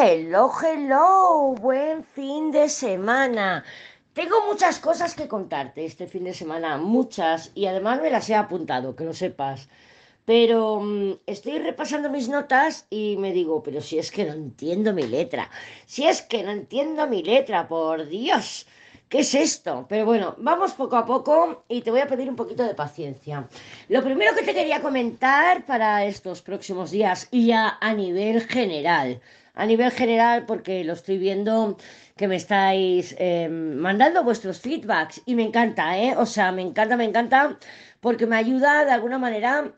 [0.00, 3.64] Hello, hello, buen fin de semana.
[4.12, 8.36] Tengo muchas cosas que contarte este fin de semana, muchas, y además me las he
[8.36, 9.68] apuntado, que lo sepas.
[10.24, 14.92] Pero mm, estoy repasando mis notas y me digo, pero si es que no entiendo
[14.92, 15.50] mi letra,
[15.84, 18.68] si es que no entiendo mi letra, por Dios.
[19.08, 19.86] ¿Qué es esto?
[19.88, 23.48] Pero bueno, vamos poco a poco y te voy a pedir un poquito de paciencia.
[23.88, 29.20] Lo primero que te quería comentar para estos próximos días y ya a nivel general,
[29.58, 31.76] a nivel general porque lo estoy viendo
[32.16, 36.14] que me estáis eh, mandando vuestros feedbacks y me encanta, ¿eh?
[36.16, 37.58] O sea, me encanta, me encanta
[38.00, 39.72] porque me ayuda de alguna manera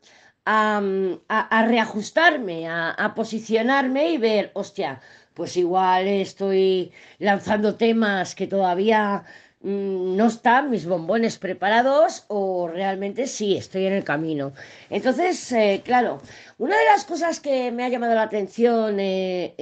[0.45, 0.83] a,
[1.29, 5.01] a, reajustarme, a, a posicionarme y ver, hostia,
[5.35, 9.25] pues igual estoy lanzando temas que todavía
[9.63, 14.53] no están mis bombones preparados o realmente sí estoy en el camino.
[14.89, 16.21] Entonces, eh, claro,
[16.59, 19.55] una de las cosas que me ha llamado la atención eh,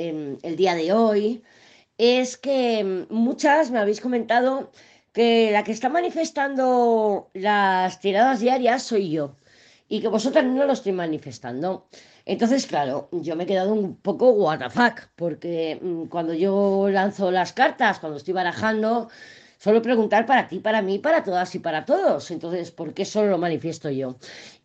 [0.42, 1.42] el día de hoy
[1.98, 4.70] es que mm, muchas me habéis comentado
[5.12, 9.34] que la que está manifestando las tiradas diarias soy yo
[9.88, 11.88] y que vosotras no lo estoy manifestando.
[12.24, 14.60] Entonces, claro, yo me he quedado un poco what
[15.16, 19.08] porque mm, cuando yo lanzo las cartas, cuando estoy barajando,
[19.58, 22.30] suelo preguntar para ti, para mí, para todas y para todos.
[22.30, 24.16] Entonces, ¿por qué solo lo manifiesto yo?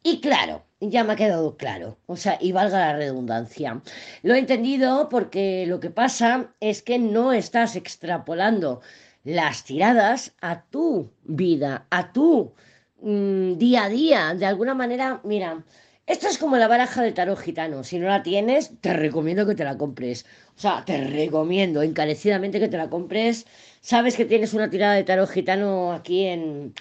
[0.04, 3.82] Y claro, ya me ha quedado claro, o sea, y valga la redundancia.
[4.22, 8.82] Lo he entendido porque lo que pasa es que no estás extrapolando
[9.24, 12.54] las tiradas a tu vida, a tu
[13.02, 14.34] mm, día a día.
[14.36, 15.64] De alguna manera, mira,
[16.06, 17.84] esto es como la baraja del tarot gitano.
[17.84, 20.26] Si no la tienes, te recomiendo que te la compres.
[20.58, 23.46] O sea, te recomiendo encarecidamente que te la compres.
[23.84, 26.74] Sabes que tienes una tirada de tarot gitano aquí en,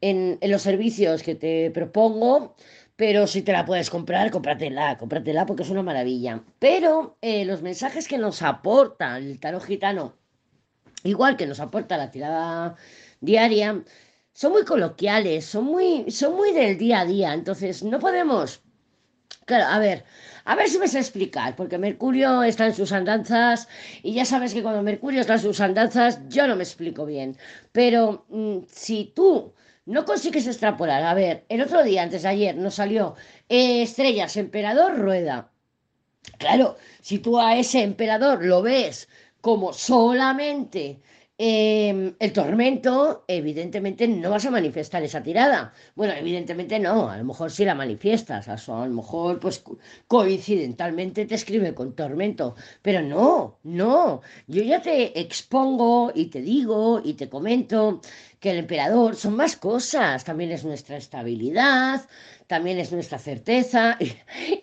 [0.00, 2.56] en, los servicios que te propongo.
[2.96, 6.42] Pero si te la puedes comprar, cómpratela, cómpratela porque es una maravilla.
[6.58, 10.16] Pero eh, los mensajes que nos aporta el tarot gitano,
[11.04, 12.74] igual que nos aporta la tirada
[13.20, 13.84] diaria,
[14.32, 17.34] son muy coloquiales, son muy, son muy del día a día.
[17.34, 18.62] Entonces, no podemos
[19.48, 20.04] Claro, a ver,
[20.50, 23.68] a ver si me sé explicar, porque Mercurio está en sus andanzas
[24.02, 27.36] y ya sabes que cuando Mercurio está en sus andanzas yo no me explico bien.
[27.70, 29.52] Pero mm, si tú
[29.84, 33.14] no consigues extrapolar, a ver, el otro día, antes de ayer, nos salió
[33.50, 35.50] eh, Estrellas, Emperador, Rueda.
[36.38, 39.06] Claro, si tú a ese emperador lo ves
[39.42, 40.98] como solamente
[41.40, 45.72] Em, el tormento, evidentemente no vas a manifestar esa tirada.
[45.94, 48.56] Bueno, evidentemente no, a lo mejor sí la manifiestas, a,
[48.86, 49.62] lo mejor pues
[50.08, 57.00] coincidentalmente te escribe con tormento, pero no, no, yo ya te expongo y te digo
[57.04, 58.00] y te comento
[58.40, 62.02] que el emperador son más cosas, también es nuestra estabilidad,
[62.48, 63.96] también es nuestra certeza.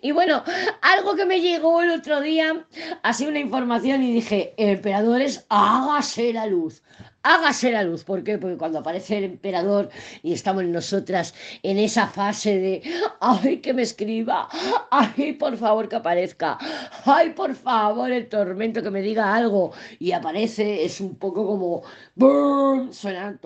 [0.02, 0.42] Y, bueno,
[0.82, 2.66] algo que me llegó el otro día,
[3.02, 6.82] así una información y dije, el emperador es hágase la luz,
[7.26, 8.04] hágase la luz.
[8.04, 8.38] ¿Por qué?
[8.38, 9.90] Porque cuando aparece el emperador
[10.22, 12.82] y estamos nosotras en esa fase de,
[13.20, 14.48] ay, que me escriba,
[14.90, 16.58] ay, por favor que aparezca,
[17.04, 21.82] ay, por favor el tormento que me diga algo y aparece, es un poco como,
[22.14, 22.92] ¡boom!
[22.92, 23.40] suenan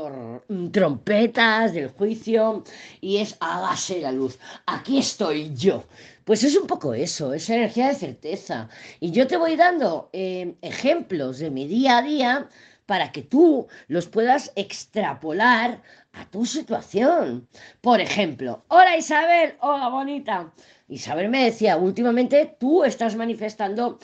[0.73, 2.63] trompetas del juicio
[3.01, 5.85] y es, hágase la luz, aquí estoy yo.
[6.25, 8.69] Pues es un poco eso, esa energía de certeza.
[9.01, 12.49] Y yo te voy dando eh, ejemplos de mi día a día
[12.91, 15.81] para que tú los puedas extrapolar
[16.13, 17.47] a tu situación.
[17.81, 20.53] Por ejemplo, hola Isabel, hola bonita.
[20.89, 24.01] Isabel me decía, últimamente tú estás manifestando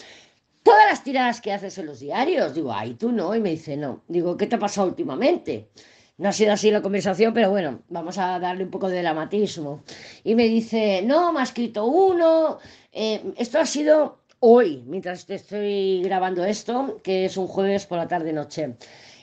[0.63, 2.55] todas las tiradas que haces en los diarios.
[2.55, 3.35] Digo, ay, tú no.
[3.35, 4.05] Y me dice, no.
[4.07, 5.69] Digo, ¿qué te ha pasado últimamente?
[6.19, 9.83] No ha sido así la conversación, pero bueno, vamos a darle un poco de dramatismo.
[10.23, 12.61] Y me dice, no, me ha escrito uno.
[12.93, 17.99] Eh, esto ha sido hoy, mientras te estoy grabando esto, que es un jueves por
[17.99, 18.77] la tarde-noche.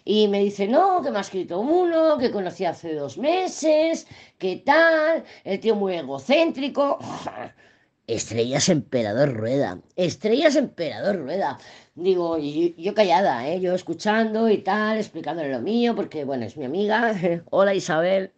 [0.06, 4.06] Y me dice, no, que me ha escrito uno, que conocí hace dos meses,
[4.38, 7.00] que tal, el tío muy egocéntrico.
[8.08, 11.58] Estrellas Emperador Rueda, Estrellas Emperador Rueda.
[11.96, 13.62] Digo, yo, callada, ¿eh?
[13.62, 17.16] yo escuchando y tal, explicándole lo mío, porque bueno, es mi amiga.
[17.50, 18.34] Hola Isabel.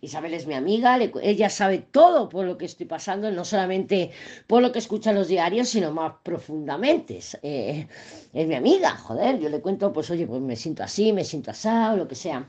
[0.00, 4.10] Isabel es mi amiga, ella sabe todo por lo que estoy pasando, no solamente
[4.46, 7.18] por lo que escucha en los diarios, sino más profundamente.
[7.18, 7.86] Es, eh,
[8.32, 11.50] es mi amiga, joder, yo le cuento, pues oye, pues me siento así, me siento
[11.50, 12.48] asado, lo que sea.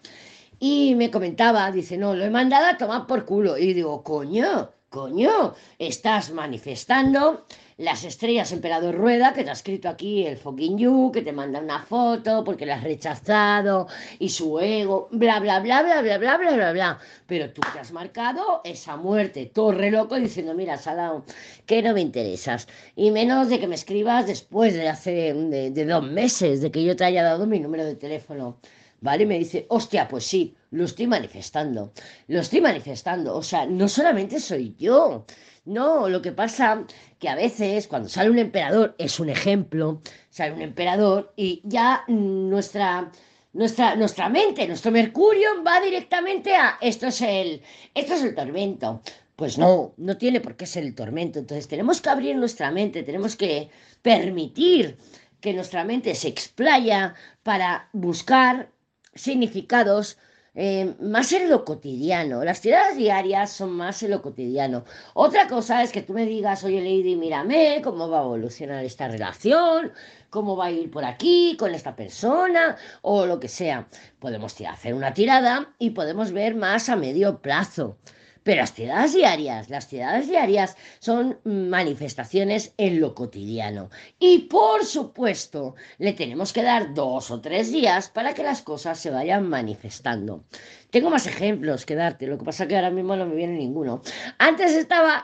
[0.60, 3.58] Y me comentaba, dice, no, lo he mandado a tomar por culo.
[3.58, 7.46] Y digo, coño, coño, estás manifestando
[7.78, 11.62] las estrellas emperador rueda que te ha escrito aquí el fucking you, que te manda
[11.62, 13.88] una foto porque la has rechazado
[14.20, 17.00] y su ego, bla, bla, bla, bla, bla, bla, bla, bla, bla.
[17.26, 21.24] Pero tú te has marcado esa muerte, torre loco, diciendo, mira, Salao,
[21.66, 22.68] que no me interesas.
[22.98, 26.98] Y menos de que me escribas después de hace de, dos meses, de que yo
[26.98, 28.58] te haya dado mi número de teléfono.
[29.02, 29.26] ¿Vale?
[29.26, 31.92] Me dice, hostia, pues sí, lo estoy manifestando,
[32.28, 33.36] lo estoy manifestando.
[33.36, 35.26] O sea, no solamente soy yo,
[35.66, 36.86] no, lo que pasa
[37.20, 42.04] que a veces cuando sale un emperador, es un ejemplo, sale un emperador y ya
[42.08, 43.12] nuestra,
[43.54, 47.62] nuestra, nuestra mente, nuestro mercurio va directamente a esto es el,
[47.94, 49.02] esto es el tormento.
[49.36, 51.40] Pues no, no tiene por qué ser el tormento.
[51.40, 53.70] Entonces tenemos que abrir nuestra mente, tenemos que
[54.02, 54.98] permitir
[55.42, 58.72] que nuestra mente se explaya para buscar
[59.14, 60.18] significados
[60.54, 62.44] eh, más en lo cotidiano.
[62.44, 64.84] Las tiradas diarias son más en lo cotidiano.
[65.14, 69.08] Otra cosa es que tú me digas, oye Lady, mírame, cómo va a evolucionar esta
[69.08, 69.94] relación,
[70.30, 73.88] cómo va a ir por aquí con esta persona o lo que sea.
[74.20, 77.98] Podemos hacer una tirada y podemos ver más a medio plazo.
[78.44, 83.90] Pero las tiradas diarias, las tiradas diarias son manifestaciones en lo cotidiano.
[84.20, 89.00] Y por supuesto, le tenemos que dar dos o tres días para que las cosas
[89.00, 90.44] se vayan manifestando.
[90.90, 94.02] Tengo más ejemplos que darte, lo que pasa que ahora mismo no me viene ninguno.
[94.40, 95.24] Antes estaba,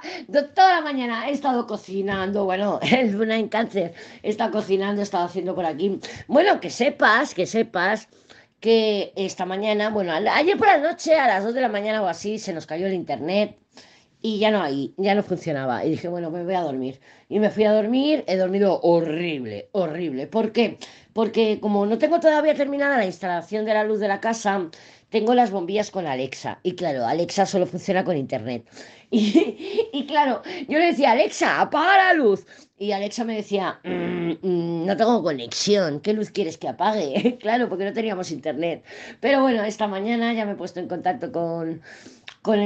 [0.56, 5.26] toda la mañana he estado cocinando, bueno, el luna en cáncer, estado cocinando, he estado
[5.26, 6.00] haciendo por aquí.
[6.28, 8.08] Bueno, que sepas, que sepas
[8.60, 12.08] que esta mañana, bueno, ayer por la noche a las 2 de la mañana o
[12.08, 13.58] así se nos cayó el internet
[14.22, 15.86] y ya no hay, ya no funcionaba.
[15.86, 17.00] Y dije, bueno, me voy a dormir.
[17.30, 20.28] Y me fui a dormir, he dormido horrible, horrible.
[20.28, 20.80] ¿Por qué?
[21.14, 24.70] Porque como no tengo todavía terminada la instalación de la luz de la casa,
[25.10, 26.60] tengo las bombillas con Alexa.
[26.64, 28.68] Y claro, Alexa solo funciona con internet.
[29.10, 32.46] Y, y claro, yo le decía, Alexa, apaga la luz.
[32.80, 37.38] Y Alexa me decía, mm, mm, no tengo conexión, ¿qué luz quieres que apague?
[37.42, 38.84] claro, porque no teníamos internet.
[39.20, 41.82] Pero bueno, esta mañana ya me he puesto en contacto con,
[42.44, 42.60] con,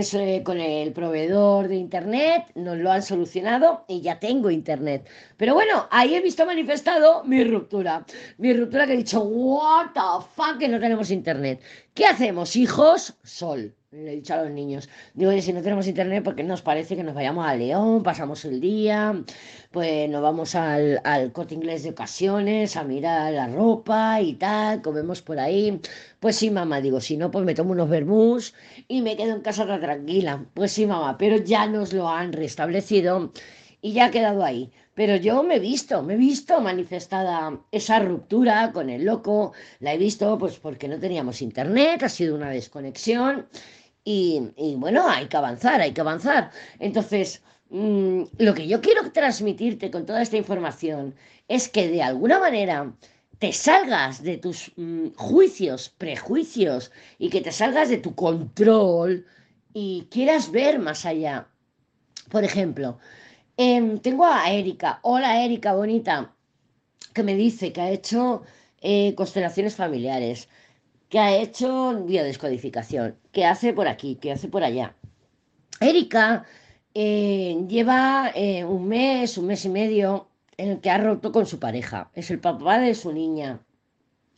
[0.44, 5.08] con el proveedor de internet, nos lo han solucionado y ya tengo internet.
[5.38, 8.06] Pero bueno, ahí he visto manifestado mi ruptura.
[8.38, 11.62] Mi ruptura que he dicho, what the fuck, que no tenemos internet.
[11.94, 13.16] ¿Qué hacemos, hijos?
[13.24, 16.96] Sol le he dicho a los niños, digo, si no tenemos internet, porque nos parece
[16.96, 19.22] que nos vayamos a León, pasamos el día,
[19.70, 24.82] pues nos vamos al, al corte inglés de ocasiones a mirar la ropa y tal,
[24.82, 25.82] comemos por ahí.
[26.22, 28.54] Pues sí, mamá, digo, si no, pues me tomo unos vermús
[28.88, 30.46] y me quedo en casa tranquila.
[30.54, 33.34] Pues sí, mamá, pero ya nos lo han restablecido
[33.82, 34.72] y ya ha quedado ahí.
[34.94, 39.94] Pero yo me he visto, me he visto manifestada esa ruptura con el loco, la
[39.94, 43.48] he visto pues porque no teníamos internet, ha sido una desconexión
[44.04, 46.52] y, bueno, hay que avanzar, hay que avanzar.
[46.80, 51.16] Entonces, mm, lo que yo quiero transmitirte con toda esta información
[51.48, 52.94] es que de alguna manera
[53.40, 59.26] te salgas de tus mm, juicios, prejuicios y que te salgas de tu control
[59.74, 61.48] y quieras ver más allá.
[62.30, 63.00] Por ejemplo,
[63.58, 65.00] em, tengo a Erika.
[65.04, 66.34] Hola Erika, bonita,
[67.14, 68.44] que me dice que ha hecho
[68.82, 70.50] eh, constelaciones familiares
[71.12, 74.96] que ha hecho biodescodificación, que hace por aquí, que hace por allá.
[75.82, 76.46] Erika
[76.94, 81.46] eh, lleva eh, un mes, un mes y medio en el que ha roto con
[81.46, 82.10] su pareja.
[82.16, 83.60] Es el papá de su niña.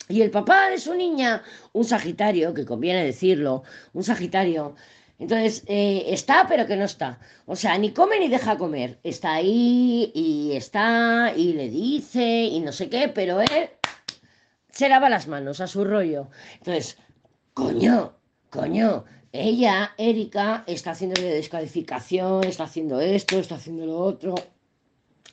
[0.08, 3.62] Y el papá de su niña, un Sagitario, que conviene decirlo,
[3.92, 4.74] un Sagitario.
[5.20, 7.20] Entonces, eh, está, pero que no está.
[7.46, 8.98] O sea, ni come ni deja comer.
[9.04, 13.70] Está ahí y está y le dice y no sé qué, pero él
[14.74, 16.28] se lava las manos a su rollo.
[16.58, 16.98] Entonces,
[17.54, 18.14] coño,
[18.50, 24.34] coño, ella, Erika, está haciendo de descalificación, está haciendo esto, está haciendo lo otro.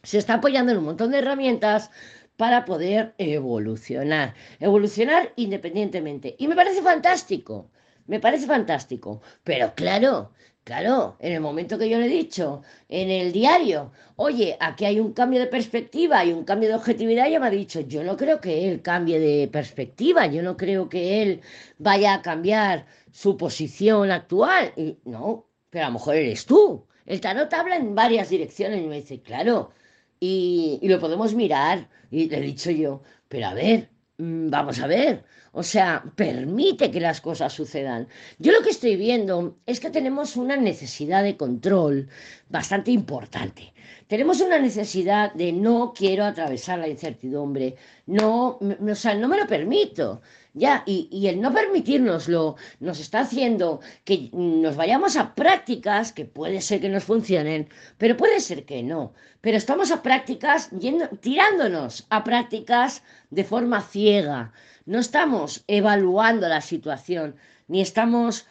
[0.04, 1.92] Se está apoyando en un montón de herramientas
[2.38, 6.36] para poder evolucionar, evolucionar independientemente.
[6.40, 7.70] Y me parece fantástico,
[8.08, 9.22] me parece fantástico.
[9.44, 10.32] Pero claro,
[10.64, 15.00] Claro, en el momento que yo le he dicho en el diario, oye, aquí hay
[15.00, 18.16] un cambio de perspectiva y un cambio de objetividad, ella me ha dicho, yo no
[18.16, 21.42] creo que él cambie de perspectiva, yo no creo que él
[21.80, 24.72] vaya a cambiar su posición actual.
[24.78, 26.86] Y, no, pero a lo mejor eres tú.
[27.08, 29.72] El tarot habla en varias direcciones y me dice, claro,
[30.20, 31.90] y, y lo podemos mirar.
[32.12, 35.24] Y le he dicho yo, pero a ver, mm, vamos a ver.
[35.54, 38.08] O sea, permite que las cosas sucedan.
[38.40, 42.08] Yo lo que estoy viendo es que tenemos una necesidad de control
[42.50, 43.74] bastante importante.
[44.08, 49.48] Tenemos una necesidad de no quiero atravesar la incertidumbre, no, o sea, no me lo
[49.48, 50.22] permito.
[50.54, 56.60] Ya, y, el no permitirnoslo nos está haciendo que nos vayamos a prácticas que puede
[56.60, 59.14] ser que nos funcionen, pero puede ser que no.
[59.40, 64.52] Pero estamos a prácticas yendo, tirándonos a prácticas de forma ciega.
[64.92, 67.38] No estamos evaluando la situación,
[67.70, 68.46] ni estamos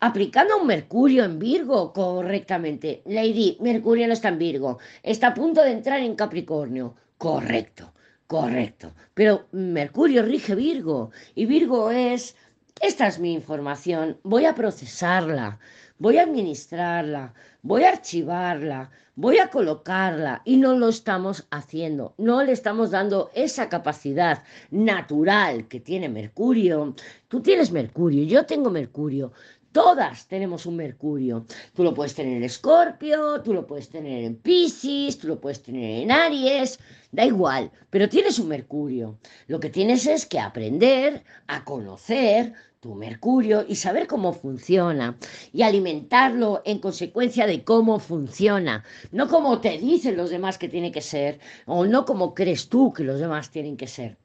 [0.00, 3.00] aplicando un Mercurio en Virgo correctamente.
[3.06, 6.94] Lady, Mercurio no está en Virgo, está a punto de entrar en Capricornio.
[7.16, 7.94] Correcto,
[8.26, 8.92] correcto.
[9.14, 12.36] Pero Mercurio rige Virgo y Virgo es,
[12.82, 15.58] esta es mi información, voy a procesarla,
[15.96, 22.44] voy a administrarla, voy a archivarla, voy a colocarla y no lo estamos haciendo, no
[22.44, 26.94] le estamos dando esa capacidad natural que tiene Mercurio.
[27.26, 29.32] Tú tienes Mercurio, yo tengo Mercurio,
[29.72, 31.44] Todas tenemos un Mercurio.
[31.74, 35.62] Tú lo puedes tener en Escorpio, tú lo puedes tener en Pisces, tú lo puedes
[35.62, 36.78] tener en Aries,
[37.12, 39.18] da igual, pero tienes un Mercurio.
[39.46, 45.16] Lo que tienes es que aprender a conocer tu Mercurio y saber cómo funciona
[45.52, 50.92] y alimentarlo en consecuencia de cómo funciona, no como te dicen los demás que tiene
[50.92, 54.16] que ser o no como crees tú que los demás tienen que ser.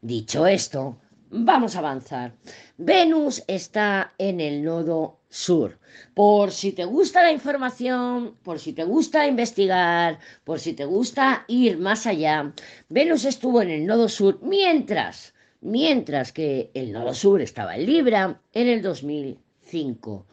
[0.00, 0.96] Dicho esto,
[1.32, 2.34] Vamos a avanzar.
[2.76, 5.78] Venus está en el nodo sur.
[6.12, 11.44] Por si te gusta la información, por si te gusta investigar, por si te gusta
[11.46, 12.52] ir más allá,
[12.88, 18.40] Venus estuvo en el nodo sur mientras, mientras que el nodo sur estaba en Libra
[18.52, 20.26] en el 2005.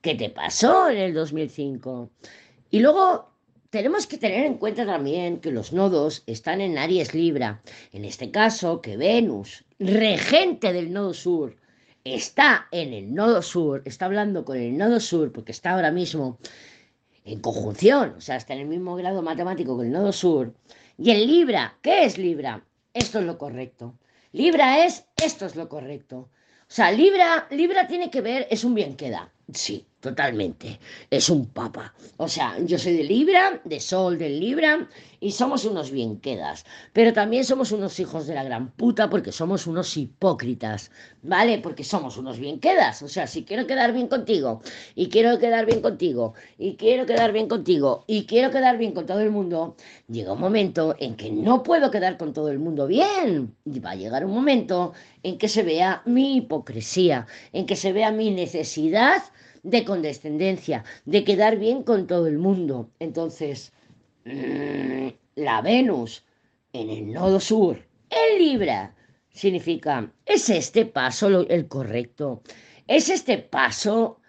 [0.00, 2.10] ¿Qué te pasó en el 2005?
[2.70, 3.30] Y luego
[3.70, 7.62] tenemos que tener en cuenta también que los nodos están en Aries Libra.
[7.92, 11.56] En este caso, que Venus, regente del nodo sur,
[12.04, 16.38] está en el nodo sur, está hablando con el nodo sur porque está ahora mismo
[17.24, 20.52] en conjunción, o sea, está en el mismo grado matemático que el nodo sur.
[20.98, 22.64] Y en Libra, ¿qué es Libra?
[22.92, 23.94] Esto es lo correcto.
[24.32, 26.16] Libra es, esto es lo correcto.
[26.72, 29.30] O sea, Libra, Libra tiene que ver, es un bien que da.
[29.52, 30.80] Sí, totalmente.
[31.10, 31.92] Es un papa.
[32.16, 34.88] O sea, yo soy de Libra, de Sol del Libra,
[35.22, 36.66] y somos unos bien quedas.
[36.92, 40.90] Pero también somos unos hijos de la gran puta porque somos unos hipócritas,
[41.22, 41.58] ¿vale?
[41.58, 43.02] Porque somos unos bien quedas.
[43.02, 44.62] O sea, si quiero quedar bien contigo,
[44.96, 49.06] y quiero quedar bien contigo, y quiero quedar bien contigo, y quiero quedar bien con
[49.06, 49.76] todo el mundo,
[50.08, 53.54] llega un momento en que no puedo quedar con todo el mundo bien.
[53.64, 58.10] Va a llegar un momento en que se vea mi hipocresía, en que se vea
[58.10, 59.22] mi necesidad
[59.62, 62.90] de condescendencia, de quedar bien con todo el mundo.
[62.98, 63.72] Entonces,
[64.24, 66.24] la Venus
[66.72, 67.78] en el nodo sur,
[68.10, 68.94] en Libra,
[69.30, 72.42] significa, ¿es este paso el correcto?
[72.86, 74.20] ¿Es este paso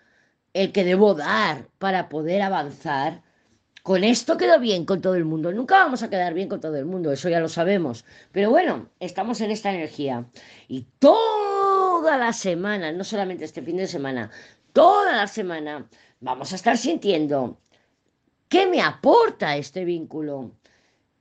[0.54, 3.22] el que debo dar para poder avanzar?
[3.84, 5.52] Con esto quedo bien con todo el mundo.
[5.52, 8.06] Nunca vamos a quedar bien con todo el mundo, eso ya lo sabemos.
[8.32, 10.26] Pero bueno, estamos en esta energía.
[10.70, 14.32] Y toda la semana, no solamente este fin de semana,
[14.72, 15.90] toda la semana
[16.22, 17.60] vamos a estar sintiendo
[18.54, 20.52] qué me aporta este vínculo,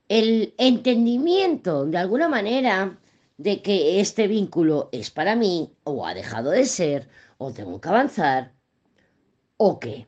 [0.07, 2.99] el entendimiento de alguna manera
[3.39, 7.09] de que este vínculo es para mí o ha dejado de ser
[7.39, 8.53] o tengo que avanzar
[9.57, 10.07] o qué.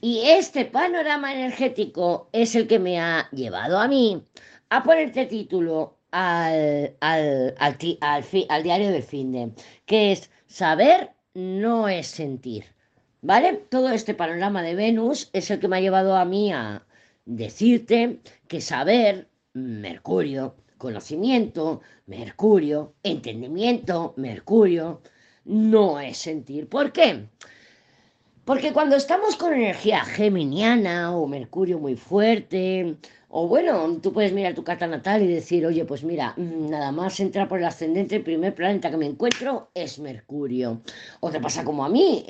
[0.00, 4.26] Y este panorama energético es el que me ha llevado a mí
[4.70, 9.52] a ponerte título al, al, al, diario del fin de,
[9.84, 12.73] que es saber no es sentir.
[13.24, 13.54] ¿Vale?
[13.70, 16.84] Todo este panorama de Venus es el que me ha llevado a mí a
[17.24, 25.00] decirte que saber, Mercurio, conocimiento, Mercurio, entendimiento, Mercurio,
[25.46, 26.68] no es sentir.
[26.68, 27.30] ¿Por qué?
[28.44, 32.96] Porque cuando estamos con energía geminiana o Mercurio muy fuerte,
[33.30, 36.92] o bueno, tú puedes mirar tu carta natal y decir, oye, pues mira, mm, nada
[36.92, 40.82] más entra por el ascendente, el primer planeta que me encuentro es Mercurio.
[41.20, 42.26] O te pasa como a mí,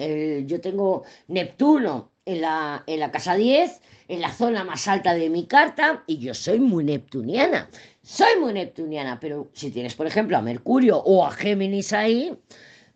[0.47, 5.29] yo tengo Neptuno en la, en la casa 10, en la zona más alta de
[5.29, 7.69] mi carta, y yo soy muy neptuniana.
[8.03, 12.33] Soy muy neptuniana, pero si tienes, por ejemplo, a Mercurio o a Géminis ahí,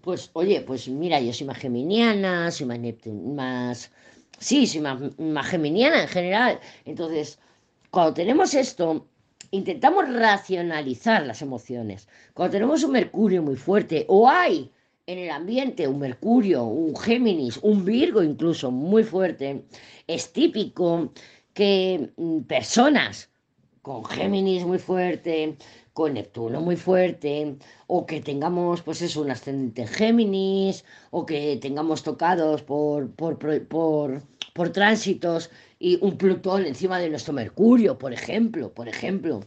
[0.01, 3.91] pues oye, pues mira, yo soy más geminiana, soy más, más
[4.39, 6.61] sí, soy más, más geminiana en general.
[6.85, 7.39] Entonces,
[7.91, 9.07] cuando tenemos esto,
[9.51, 12.09] intentamos racionalizar las emociones.
[12.35, 14.71] Cuando tenemos un Mercurio muy fuerte, o hay
[15.07, 19.65] en el ambiente un Mercurio, un Géminis, un Virgo incluso muy fuerte,
[20.07, 21.13] es típico
[21.55, 23.31] que mm, personas
[23.81, 25.57] con Géminis muy fuerte,
[25.99, 27.57] con Neptuno muy fuerte,
[27.89, 33.37] o que tengamos, pues eso, un ascendente Géminis, o que tengamos tocados por, por,
[33.67, 34.23] por
[34.59, 39.41] por tránsitos y un Plutón encima de nuestro Mercurio, por ejemplo, por ejemplo.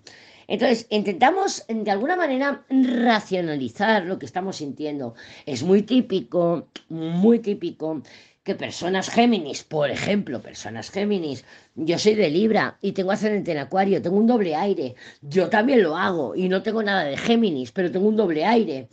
[0.48, 5.14] Entonces, intentamos de alguna manera racionalizar lo que estamos sintiendo.
[5.46, 8.02] Es muy típico, muy típico
[8.44, 11.46] que personas Géminis, por ejemplo, personas Géminis,
[11.76, 15.84] yo soy de Libra y tengo ascendente en Acuario, tengo un doble aire, yo también
[15.84, 18.90] lo hago y no tengo nada de Géminis, pero tengo un doble aire.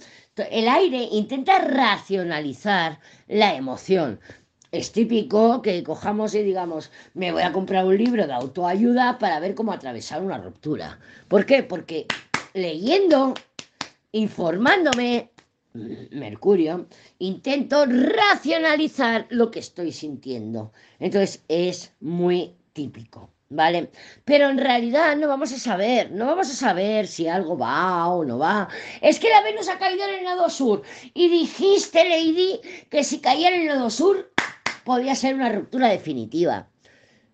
[0.50, 4.20] El aire intenta racionalizar la emoción.
[4.70, 9.40] Es típico que cojamos y digamos, me voy a comprar un libro de autoayuda para
[9.40, 10.98] ver cómo atravesar una ruptura.
[11.26, 11.62] ¿Por qué?
[11.62, 12.06] Porque
[12.52, 13.32] leyendo,
[14.12, 15.30] informándome,
[15.74, 16.86] Mercurio,
[17.18, 20.72] intento racionalizar lo que estoy sintiendo.
[20.98, 23.90] Entonces es muy típico, ¿vale?
[24.24, 28.24] Pero en realidad no vamos a saber, no vamos a saber si algo va o
[28.24, 28.68] no va.
[29.00, 30.82] Es que la Venus ha caído en el nodo sur
[31.14, 32.60] y dijiste, Lady,
[32.90, 34.32] que si caía en el nodo sur
[34.84, 36.68] podía ser una ruptura definitiva.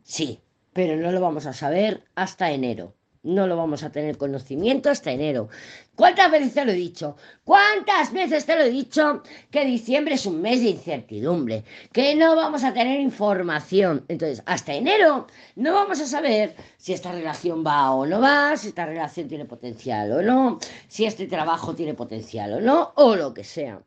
[0.02, 0.40] Sí,
[0.72, 5.10] pero no lo vamos a saber hasta enero no lo vamos a tener conocimiento hasta
[5.10, 5.48] enero.
[5.96, 7.16] ¿Cuántas veces te lo he dicho?
[7.44, 11.64] ¿Cuántas veces te lo he dicho que diciembre es un mes de incertidumbre?
[11.92, 14.04] Que no vamos a tener información.
[14.08, 15.26] Entonces, hasta enero
[15.56, 19.44] no vamos a saber si esta relación va o no va, si esta relación tiene
[19.44, 23.80] potencial o no, si este trabajo tiene potencial o no, o lo que sea.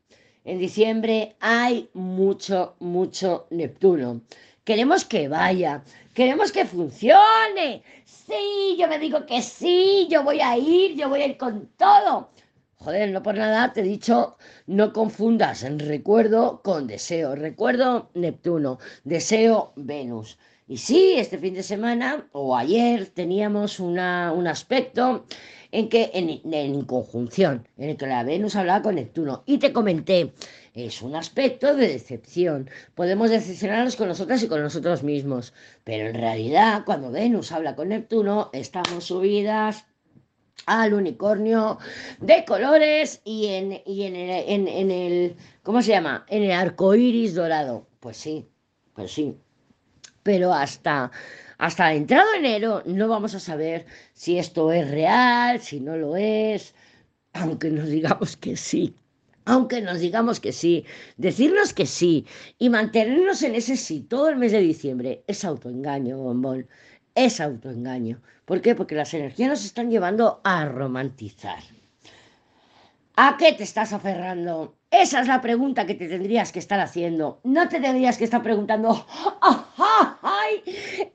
[0.45, 4.21] En diciembre hay mucho, mucho Neptuno.
[4.67, 5.81] Queremos que vaya,
[6.13, 11.21] queremos que funcione, sí, yo me digo que sí, yo voy a ir, yo voy
[11.21, 12.31] a ir con todo.
[12.75, 17.33] Joder, no por nada te he dicho, no confundas recuerdo con deseo.
[17.35, 20.37] Recuerdo Neptuno, deseo Venus.
[20.67, 25.25] Y sí, este fin de semana o ayer teníamos un aspecto
[25.71, 29.43] en que en, en, conjunción, en el que la Venus hablaba con Neptuno.
[29.45, 30.33] Y te comenté
[30.77, 32.69] es un aspecto de decepción.
[32.93, 35.53] Podemos decepcionarnos con nosotras y con nosotros mismos,
[35.83, 39.85] pero en realidad cuando Venus habla con Neptuno estamos subidas
[40.67, 41.79] al unicornio
[42.19, 46.25] de colores y en, el, en, el, ¿cómo se llama?
[46.27, 47.87] En el arco iris dorado.
[47.99, 48.47] Pues sí,
[48.93, 49.35] pues sí.
[50.21, 51.09] Pero hasta,
[51.57, 56.75] hasta entrado enero no vamos a saber si esto es real, si no lo es,
[57.33, 58.93] aunque nos digamos que sí
[59.47, 60.85] aunque nos digamos que sí,
[61.15, 62.25] decirnos que sí
[62.59, 66.67] y mantenernos en ese sí todo el mes de diciembre es autoengaño, bombón,
[67.15, 68.21] es autoengaño.
[68.45, 68.75] ¿Por qué?
[68.75, 71.63] Porque las energías nos están llevando a romantizar.
[73.15, 74.75] ¿A qué te estás aferrando?
[74.91, 77.39] Esa es la pregunta que te tendrías que estar haciendo.
[77.43, 79.05] No te tendrías que estar preguntando,
[80.21, 80.61] ¡ay!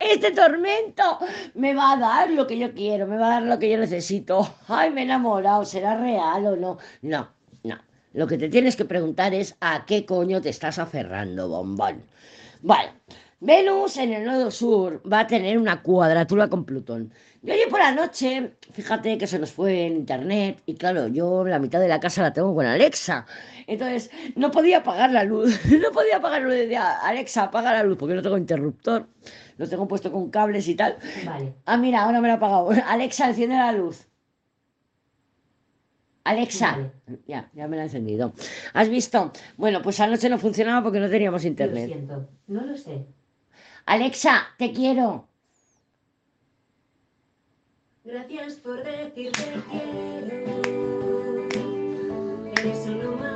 [0.01, 1.19] Este tormento
[1.55, 3.79] me va a dar lo que yo quiero, me va a dar lo que yo
[3.79, 4.57] necesito.
[4.69, 5.65] ¡Ay, me he enamorado!
[5.65, 6.57] ¿Será real o?
[6.57, 7.42] No, no.
[8.13, 12.03] Lo que te tienes que preguntar es a qué coño te estás aferrando, bombón.
[12.61, 12.93] Bueno,
[13.41, 17.13] Venus en el nodo sur va a tener una cuadratura con Plutón.
[17.43, 21.45] Y hoy por la noche, fíjate que se nos fue en internet y claro, yo
[21.45, 23.27] la mitad de la casa la tengo con Alexa.
[23.67, 25.59] Entonces, no podía apagar la luz.
[25.83, 26.57] No podía apagar la luz.
[26.57, 29.09] Decía, Alexa, apaga la luz porque no tengo interruptor.
[29.57, 30.99] Lo tengo puesto con cables y tal.
[31.27, 31.55] Vale.
[31.65, 32.71] Ah, mira, ahora me lo ha apagado.
[32.87, 34.07] Alexa, enciende la luz.
[36.25, 36.93] Alexa,
[37.27, 38.33] ya, ya me la he encendido.
[38.75, 39.33] ¿Has visto?
[39.57, 41.89] Bueno, pues anoche no funcionaba porque no teníamos internet.
[41.89, 43.07] Lo siento, no lo sé.
[43.87, 45.29] Alexa, te quiero.
[48.05, 50.63] Gracias por decirte quiero.
[52.57, 53.32] Eres un humano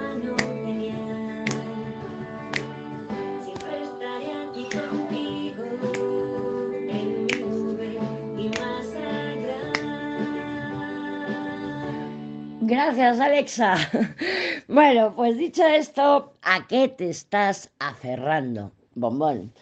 [12.66, 13.76] Gracias, Alexa.
[14.68, 19.52] Bueno, pues dicho esto, ¿a qué te estás aferrando, bombón?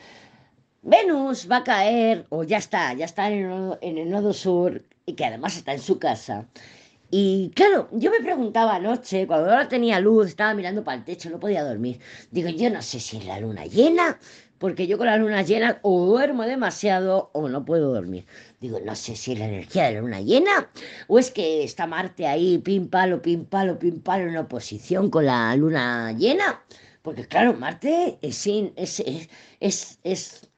[0.81, 5.27] Venus va a caer, o ya está, ya está en el, nodo, sur, y que
[5.27, 6.47] además está en su casa.
[7.11, 11.29] Y claro, yo me preguntaba anoche, cuando ahora tenía luz, estaba mirando para el techo,
[11.29, 12.01] no podía dormir.
[12.31, 14.19] Digo, yo no sé si es la luna llena,
[14.65, 18.25] porque yo con la luna llena o duermo demasiado o no puedo dormir.
[18.63, 20.71] Digo, no sé si es la energía de la luna llena
[21.07, 25.27] o es que está Marte ahí, pim palo, pim palo, pim palo, en oposición con
[25.27, 26.65] la luna llena.
[27.03, 29.29] Porque claro, Marte es, es, es,
[29.61, 30.49] es, es,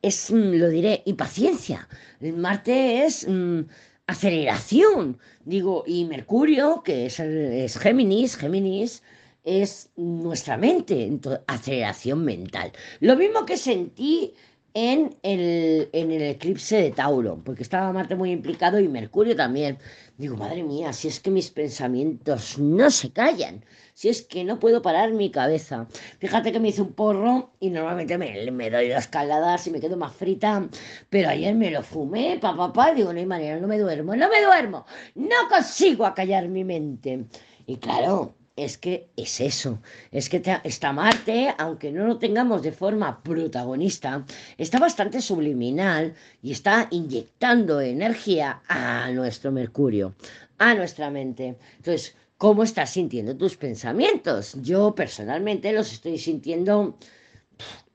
[0.00, 1.88] es lo diré, impaciencia.
[2.20, 3.62] Marte es mm,
[4.06, 5.18] aceleración.
[5.44, 9.02] Digo, y Mercurio, que es, es Géminis, Géminis
[9.44, 12.72] es nuestra mente, aceleración mental.
[13.00, 14.34] Lo mismo que sentí
[14.74, 19.78] en el, en el eclipse de Tauro, porque estaba Marte muy implicado y Mercurio también.
[20.16, 24.58] Digo, madre mía, si es que mis pensamientos no se callan, si es que no
[24.60, 25.88] puedo parar mi cabeza.
[26.18, 29.80] Fíjate que me hice un porro y normalmente me, me doy las caladas y me
[29.80, 30.68] quedo más frita,
[31.08, 34.28] pero ayer me lo fumé, papá, papá, digo, no hay manera, no me duermo, no
[34.28, 37.24] me duermo, no consigo acallar mi mente.
[37.66, 39.80] Y claro, es que es eso,
[40.12, 44.24] es que está Marte, aunque no lo tengamos de forma protagonista,
[44.58, 50.14] está bastante subliminal y está inyectando energía a nuestro Mercurio,
[50.58, 51.56] a nuestra mente.
[51.76, 54.56] Entonces, ¿cómo estás sintiendo tus pensamientos?
[54.62, 56.96] Yo personalmente los estoy sintiendo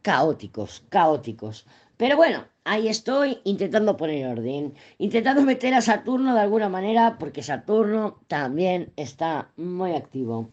[0.02, 1.66] caóticos, caóticos.
[1.98, 7.44] Pero bueno, ahí estoy intentando poner orden, intentando meter a Saturno de alguna manera, porque
[7.44, 10.52] Saturno también está muy activo.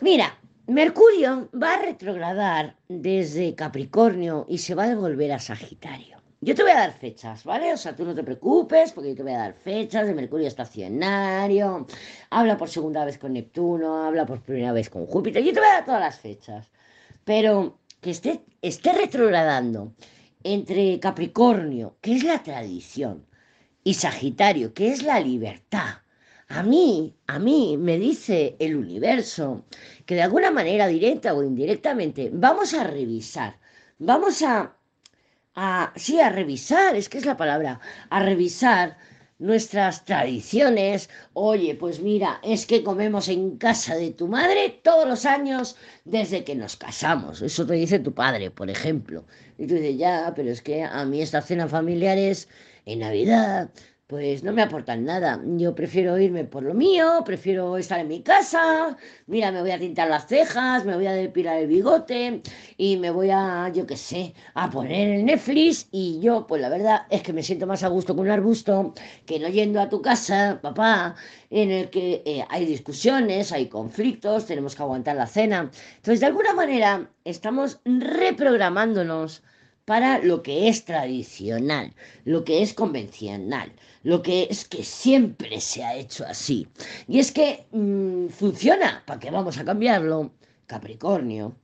[0.00, 6.20] Mira, Mercurio va a retrogradar desde Capricornio y se va a devolver a Sagitario.
[6.42, 7.72] Yo te voy a dar fechas, ¿vale?
[7.74, 10.46] O sea, tú no te preocupes porque yo te voy a dar fechas de Mercurio
[10.48, 11.86] estacionario,
[12.30, 15.68] habla por segunda vez con Neptuno, habla por primera vez con Júpiter, yo te voy
[15.68, 16.70] a dar todas las fechas.
[17.24, 19.94] Pero que esté, esté retrogradando
[20.42, 23.26] entre Capricornio, que es la tradición,
[23.84, 25.98] y Sagitario, que es la libertad.
[26.48, 29.64] A mí, a mí me dice el universo
[30.04, 33.58] que de alguna manera, directa o indirectamente, vamos a revisar,
[33.98, 34.76] vamos a,
[35.54, 38.98] a, sí, a revisar, es que es la palabra, a revisar
[39.40, 41.10] nuestras tradiciones.
[41.32, 46.44] Oye, pues mira, es que comemos en casa de tu madre todos los años desde
[46.44, 47.42] que nos casamos.
[47.42, 49.24] Eso te dice tu padre, por ejemplo.
[49.58, 52.48] Y tú dices, ya, pero es que a mí estas cenas familiares
[52.86, 53.70] en Navidad,
[54.10, 55.40] pues no me aportan nada.
[55.56, 58.96] Yo prefiero irme por lo mío, prefiero estar en mi casa.
[59.28, 62.42] Mira, me voy a tintar las cejas, me voy a depilar el bigote
[62.76, 65.86] y me voy a, yo qué sé, a poner el Netflix.
[65.92, 68.94] Y yo, pues la verdad es que me siento más a gusto con un arbusto
[69.26, 71.14] que no yendo a tu casa, papá,
[71.48, 75.70] en el que eh, hay discusiones, hay conflictos, tenemos que aguantar la cena.
[75.98, 79.44] Entonces, de alguna manera, estamos reprogramándonos
[79.90, 81.92] para lo que es tradicional,
[82.24, 83.72] lo que es convencional,
[84.04, 86.68] lo que es que siempre se ha hecho así.
[87.08, 90.30] Y es que mmm, funciona, ¿para qué vamos a cambiarlo?
[90.66, 91.56] Capricornio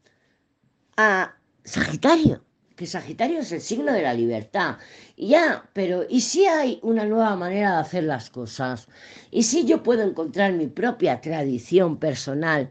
[0.97, 2.43] a Sagitario,
[2.75, 4.79] que Sagitario es el signo de la libertad.
[5.15, 8.89] Y ya, pero ¿y si hay una nueva manera de hacer las cosas?
[9.31, 12.71] ¿Y si yo puedo encontrar mi propia tradición personal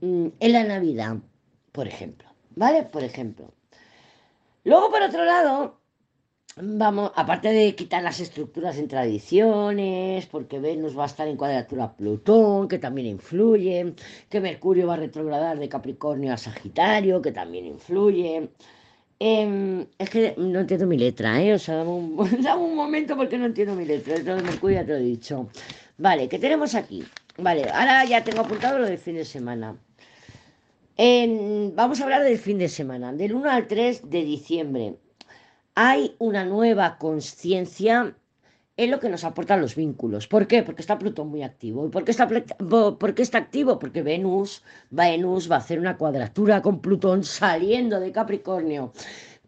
[0.00, 1.18] mmm, en la Navidad,
[1.72, 2.26] por ejemplo?
[2.56, 2.84] ¿Vale?
[2.84, 3.52] Por ejemplo.
[4.64, 5.80] Luego, por otro lado,
[6.56, 11.96] vamos, aparte de quitar las estructuras en tradiciones, porque Venus va a estar en cuadratura
[11.96, 13.94] Plutón, que también influye,
[14.28, 18.50] que Mercurio va a retrogradar de Capricornio a Sagitario, que también influye.
[19.18, 21.54] Eh, es que no entiendo mi letra, ¿eh?
[21.54, 24.14] O sea, dame un, momento porque no entiendo mi letra.
[24.14, 25.48] Esto de Mercurio ya te lo he dicho.
[25.98, 27.04] Vale, ¿qué tenemos aquí?
[27.38, 29.76] Vale, ahora ya tengo apuntado lo del fin de semana.
[30.98, 34.96] En, vamos a hablar del fin de semana, del 1 al 3 de diciembre.
[35.74, 38.14] Hay una nueva conciencia
[38.76, 40.28] en lo que nos aportan los vínculos.
[40.28, 40.62] ¿Por qué?
[40.62, 41.86] Porque está Plutón muy activo.
[41.86, 43.78] ¿Y por qué está, por qué está activo?
[43.78, 48.92] Porque Venus, Venus va a hacer una cuadratura con Plutón saliendo de Capricornio,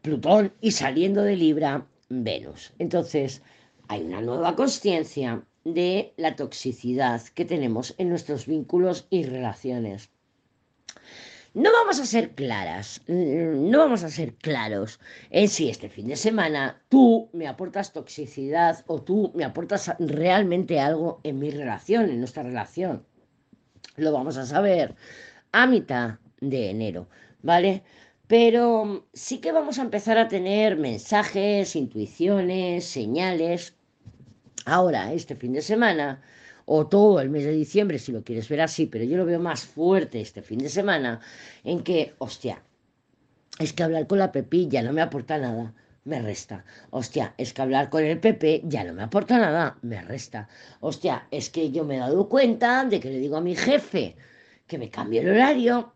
[0.00, 2.72] Plutón y saliendo de Libra, Venus.
[2.78, 3.42] Entonces,
[3.88, 10.13] hay una nueva conciencia de la toxicidad que tenemos en nuestros vínculos y relaciones.
[11.54, 14.98] No vamos a ser claras, no vamos a ser claros
[15.30, 20.80] en si este fin de semana tú me aportas toxicidad o tú me aportas realmente
[20.80, 23.06] algo en mi relación, en nuestra relación.
[23.94, 24.96] Lo vamos a saber
[25.52, 27.06] a mitad de enero,
[27.42, 27.84] ¿vale?
[28.26, 33.76] Pero sí que vamos a empezar a tener mensajes, intuiciones, señales.
[34.64, 36.20] Ahora, este fin de semana,
[36.66, 39.40] o todo el mes de diciembre, si lo quieres ver así, pero yo lo veo
[39.40, 41.20] más fuerte este fin de semana,
[41.64, 42.62] en que, hostia,
[43.58, 45.74] es que hablar con la Pepi ya no me aporta nada,
[46.04, 46.64] me resta.
[46.90, 50.48] Hostia, es que hablar con el Pepe ya no me aporta nada, me resta.
[50.80, 54.16] Hostia, es que yo me he dado cuenta de que le digo a mi jefe
[54.66, 55.94] que me cambie el horario,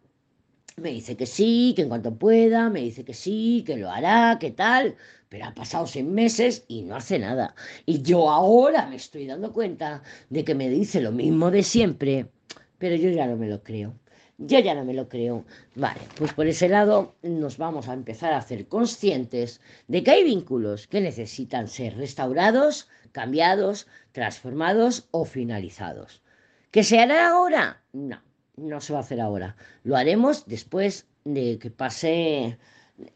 [0.77, 4.39] me dice que sí, que en cuanto pueda, me dice que sí, que lo hará,
[4.39, 4.97] que tal,
[5.29, 7.55] pero ha pasado seis meses y no hace nada.
[7.87, 12.27] Y yo ahora me estoy dando cuenta de que me dice lo mismo de siempre,
[12.79, 13.95] pero yo ya no me lo creo.
[14.41, 15.45] Yo ya no me lo creo.
[15.75, 20.23] Vale, pues por ese lado nos vamos a empezar a hacer conscientes de que hay
[20.23, 26.23] vínculos que necesitan ser restaurados, cambiados, transformados o finalizados.
[26.71, 27.83] ¿Que se hará ahora?
[27.93, 28.23] No,
[28.57, 29.57] no se va a hacer ahora.
[29.83, 32.59] Lo haremos después de que pase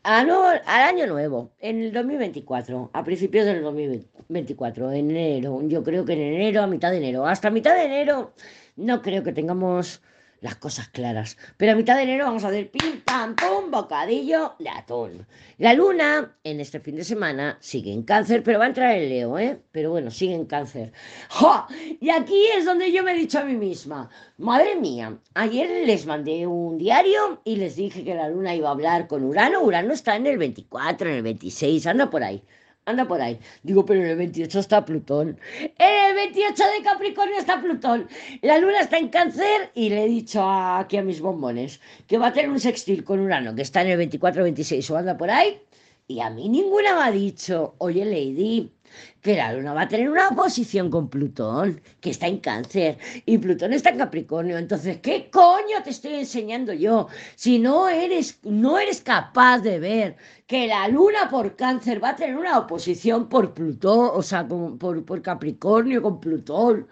[0.02, 5.82] a no- al año nuevo, en el 2024, a principios del 2024, en enero, yo
[5.82, 8.32] creo que en enero, a mitad de enero, hasta mitad de enero,
[8.76, 10.02] no creo que tengamos
[10.42, 14.54] las cosas claras, pero a mitad de enero vamos a hacer pim, pam, pum, bocadillo
[14.58, 15.26] de atún.
[15.56, 19.08] La luna en este fin de semana sigue en cáncer, pero va a entrar en
[19.08, 19.60] Leo, ¿eh?
[19.70, 20.92] Pero bueno, sigue en cáncer.
[21.30, 21.68] ¡Ja!
[22.00, 26.06] Y aquí es donde yo me he dicho a mí misma, madre mía, ayer les
[26.06, 29.62] mandé un diario y les dije que la luna iba a hablar con Urano.
[29.62, 32.42] Urano está en el 24, en el 26, anda por ahí.
[32.84, 33.38] Anda por ahí.
[33.62, 35.38] Digo, pero en el 28 está Plutón.
[35.60, 38.08] En el 28 de Capricornio está Plutón.
[38.40, 42.28] La luna está en cáncer y le he dicho aquí a mis bombones que va
[42.28, 45.60] a tener un sextil con Urano, que está en el 24-26 o anda por ahí.
[46.08, 48.72] Y a mí ninguna me ha dicho, oye Lady,
[49.20, 53.38] que la luna va a tener una oposición con Plutón, que está en cáncer, y
[53.38, 54.58] Plutón está en Capricornio.
[54.58, 57.08] Entonces, ¿qué coño te estoy enseñando yo?
[57.36, 62.16] Si no eres, no eres capaz de ver que la luna por cáncer va a
[62.16, 66.86] tener una oposición por Plutón, o sea, por, Capricornio con Plutón.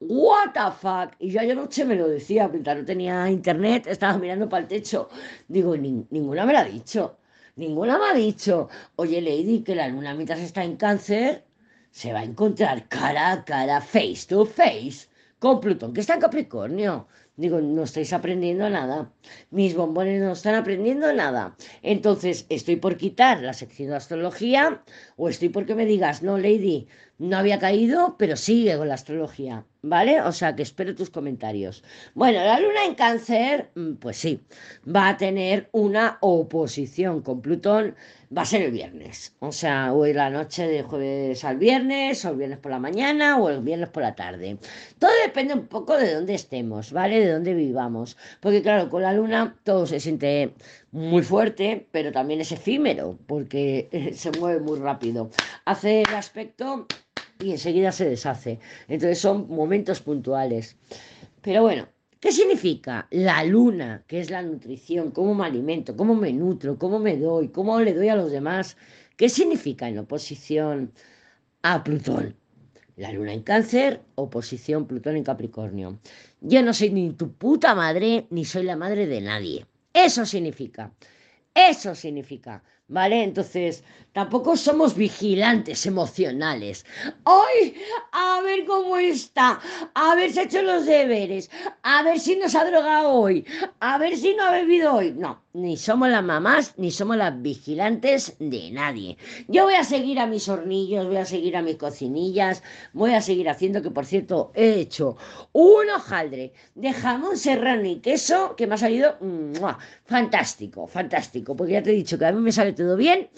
[0.00, 1.14] What the fuck?
[1.18, 4.68] Y yo ayer noche me lo decía, mientras no tenía internet, estaba mirando para el
[4.68, 5.08] techo.
[5.48, 7.16] Digo, "Nin- ninguna me lo ha dicho.
[7.56, 11.44] Ninguna me ha dicho, oye Lady, que la luna mientras está en cáncer
[11.92, 15.06] se va a encontrar cara a cara, face to face,
[15.38, 17.06] con Plutón, que está en Capricornio.
[17.36, 19.12] Digo, no estáis aprendiendo nada.
[19.50, 21.56] Mis bombones no están aprendiendo nada.
[21.82, 24.82] Entonces, ¿estoy por quitar la sección de astrología
[25.16, 29.64] o estoy porque me digas, no, Lady, no había caído, pero sigue con la astrología?
[29.82, 30.22] ¿Vale?
[30.22, 31.84] O sea, que espero tus comentarios.
[32.14, 34.40] Bueno, la luna en cáncer, mm, pues sí,
[34.84, 37.94] va a tener una oposición con Plutón,
[38.36, 39.34] va a ser el viernes.
[39.40, 43.38] O sea, o la noche de jueves al viernes, o el viernes por la mañana,
[43.38, 44.58] o el viernes por la tarde.
[44.98, 47.20] Todo depende un poco de dónde estemos, ¿vale?
[47.20, 48.16] De dónde vivamos.
[48.40, 50.54] Porque claro, con la luna todo se siente
[50.92, 55.30] muy fuerte, pero también es efímero, porque se mueve muy rápido.
[55.66, 56.86] Hace el aspecto
[57.40, 58.58] y enseguida se deshace.
[58.88, 60.76] Entonces son momentos puntuales.
[61.42, 61.88] Pero bueno,
[62.20, 65.10] ¿qué significa la luna, que es la nutrición?
[65.10, 65.96] ¿Cómo me alimento?
[65.96, 66.78] ¿Cómo me nutro?
[66.78, 67.48] ¿Cómo me doy?
[67.48, 68.76] ¿Cómo le doy a los demás?
[69.16, 70.92] ¿Qué significa en oposición
[71.62, 72.36] a Plutón?
[72.96, 75.98] La luna en cáncer, oposición Plutón en Capricornio.
[76.40, 79.66] Yo no soy ni tu puta madre, ni soy la madre de nadie.
[79.92, 80.92] Eso significa.
[81.54, 82.62] Eso significa.
[82.88, 83.22] ¿Vale?
[83.22, 86.84] Entonces, tampoco somos vigilantes emocionales.
[87.24, 87.74] ¡Ay!
[88.12, 89.58] A ver cómo está.
[89.94, 91.50] A ver si ha hecho los deberes.
[91.82, 93.46] A ver si nos ha drogado hoy.
[93.80, 95.12] A ver si no ha bebido hoy.
[95.12, 99.16] No, ni somos las mamás, ni somos las vigilantes de nadie.
[99.48, 103.22] Yo voy a seguir a mis hornillos, voy a seguir a mis cocinillas, voy a
[103.22, 105.16] seguir haciendo que, por cierto, he hecho
[105.52, 109.78] un hojaldre de jamón serrano y queso que me ha salido ¡mua!
[110.04, 113.28] Fantástico, fantástico, porque ya te he dicho que a mí me sale todo bien,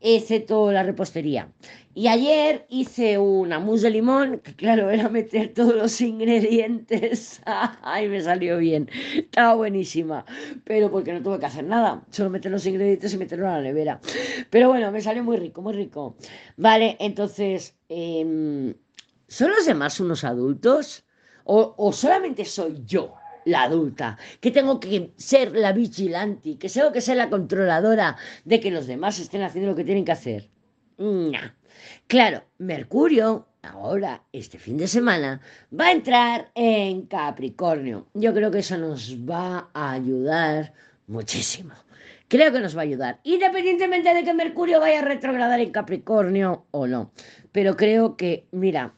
[0.00, 1.52] excepto la repostería.
[1.94, 7.42] Y ayer hice una mousse de limón, que claro, era meter todos los ingredientes.
[7.82, 8.88] Ay, me salió bien.
[9.16, 10.24] Estaba buenísima.
[10.64, 12.04] Pero porque no tuve que hacer nada.
[12.10, 14.00] Solo meter los ingredientes y meterlo a la nevera.
[14.48, 16.16] Pero bueno, me salió muy rico, muy rico.
[16.56, 18.74] Vale, entonces, em,
[19.26, 21.04] ¿son los demás unos adultos?
[21.44, 23.17] ¿O, o solamente soy yo?
[23.48, 28.60] La adulta, que tengo que ser la vigilante, que tengo que ser la controladora de
[28.60, 30.48] que los demás estén haciendo lo que tienen que hacer.
[32.06, 35.40] Claro, Mercurio, ahora, este fin de semana,
[35.78, 38.06] va a entrar en Capricornio.
[38.14, 40.72] Yo creo que eso nos va a ayudar
[41.06, 41.74] muchísimo.
[42.28, 46.66] Creo que nos va a ayudar, independientemente de que Mercurio vaya a retrogradar en Capricornio
[46.72, 47.10] o no.
[47.52, 48.92] Pero creo que, mira,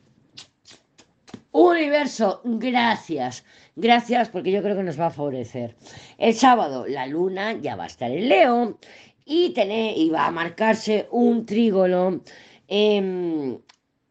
[1.53, 3.45] Universo, gracias.
[3.81, 5.75] Gracias porque yo creo que nos va a favorecer.
[6.19, 8.79] El sábado la luna ya va a estar en Leo
[9.25, 12.21] y, va a marcarse un trígono
[12.69, 13.59] em,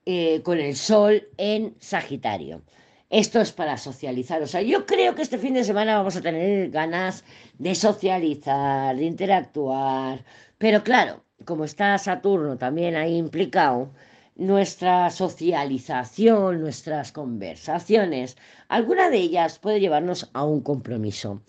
[0.08, 2.63] eh, con el sol en Sagitario.
[3.12, 4.41] Esto es para socializar.
[4.41, 7.23] O sea, yo creo que este fin de semana vamos a tener ganas
[7.60, 10.25] de socializar, de interactuar.
[10.58, 13.91] Pero claro, como está Saturno también ahí implicado,
[14.39, 18.38] nuestra socialización, nuestras conversaciones,
[18.69, 21.41] alguna de ellas puede llevarnos a un compromiso.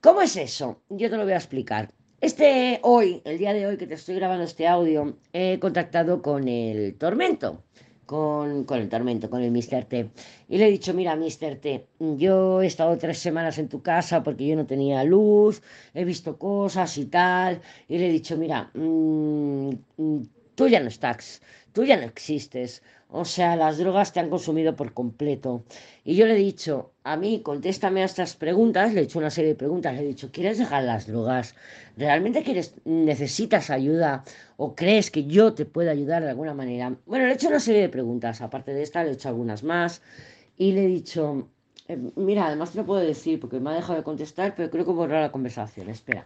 [0.00, 0.80] ¿Cómo es eso?
[0.88, 1.92] Yo te lo voy a explicar.
[2.20, 6.46] Este hoy, el día de hoy que te estoy grabando este audio, he contactado con
[6.46, 7.64] el tormento,
[8.06, 9.84] con, con el tormento, con el Mr.
[9.86, 10.08] T.
[10.48, 11.56] Y le he dicho, mira, Mr.
[11.56, 15.60] T, yo he estado tres semanas en tu casa porque yo no tenía luz,
[15.94, 17.60] he visto cosas y tal.
[17.88, 19.70] Y le he dicho, mira, mmm,
[20.62, 22.82] tú ya no estás, tú ya no existes.
[23.08, 25.64] O sea, las drogas te han consumido por completo.
[26.04, 29.30] Y yo le he dicho, a mí, contéstame a estas preguntas, le he hecho una
[29.30, 31.56] serie de preguntas, le he dicho, ¿quieres dejar las drogas?
[31.96, 34.22] ¿Realmente quieres, necesitas ayuda
[34.56, 36.94] o crees que yo te puedo ayudar de alguna manera?
[37.06, 39.64] Bueno, le he hecho una serie de preguntas, aparte de esta, le he hecho algunas
[39.64, 40.00] más
[40.56, 41.48] y le he dicho,
[41.88, 44.84] eh, mira, además te lo puedo decir porque me ha dejado de contestar, pero creo
[44.84, 45.90] que borrar la conversación.
[45.90, 46.24] Espera,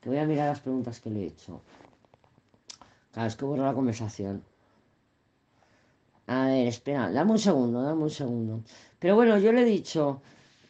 [0.00, 1.60] que voy a mirar las preguntas que le he hecho.
[3.16, 4.44] Claro, es que borro la conversación.
[6.36, 8.54] A ver, espera, dame un segundo, dame un segundo.
[9.00, 10.20] Pero bueno, yo le he dicho,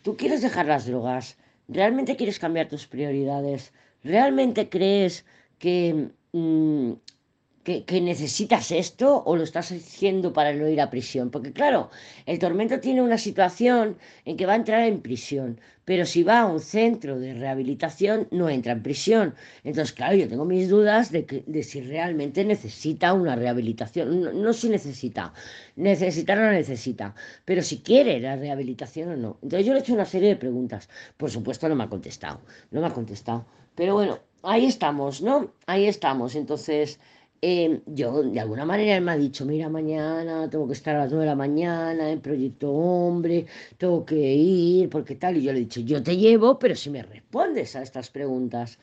[0.04, 3.72] tú quieres dejar las drogas, realmente quieres cambiar tus prioridades,
[4.04, 5.24] realmente crees
[5.58, 6.92] que, mm,
[7.66, 11.30] que, necesitas esto o lo estás haciendo para no ir a prisión.
[11.30, 11.90] Porque claro,
[12.24, 16.40] el tormento tiene una situación en que va a entrar en prisión, pero si va
[16.40, 19.34] a un centro de rehabilitación no entra en prisión.
[19.64, 24.20] Entonces, claro, yo tengo mis dudas de, que, de si realmente necesita una rehabilitación.
[24.20, 25.32] No, no si necesita,
[25.74, 29.38] necesitar no necesita, pero si quiere la rehabilitación o no.
[29.42, 30.88] Entonces yo le he hecho una serie de preguntas.
[31.16, 33.44] Por supuesto no me ha contestado, no me ha contestado.
[33.74, 35.50] Pero bueno, ahí estamos, ¿no?
[35.66, 36.36] Ahí estamos.
[36.36, 37.00] Entonces...
[37.42, 41.00] Eh, yo, de alguna manera, él me ha dicho, mira, mañana tengo que estar a
[41.00, 43.46] las 9 de la mañana en Proyecto Hombre,
[43.76, 46.90] tengo que ir, porque tal, y yo le he dicho, yo te llevo, pero si
[46.90, 48.78] me respondes a estas preguntas.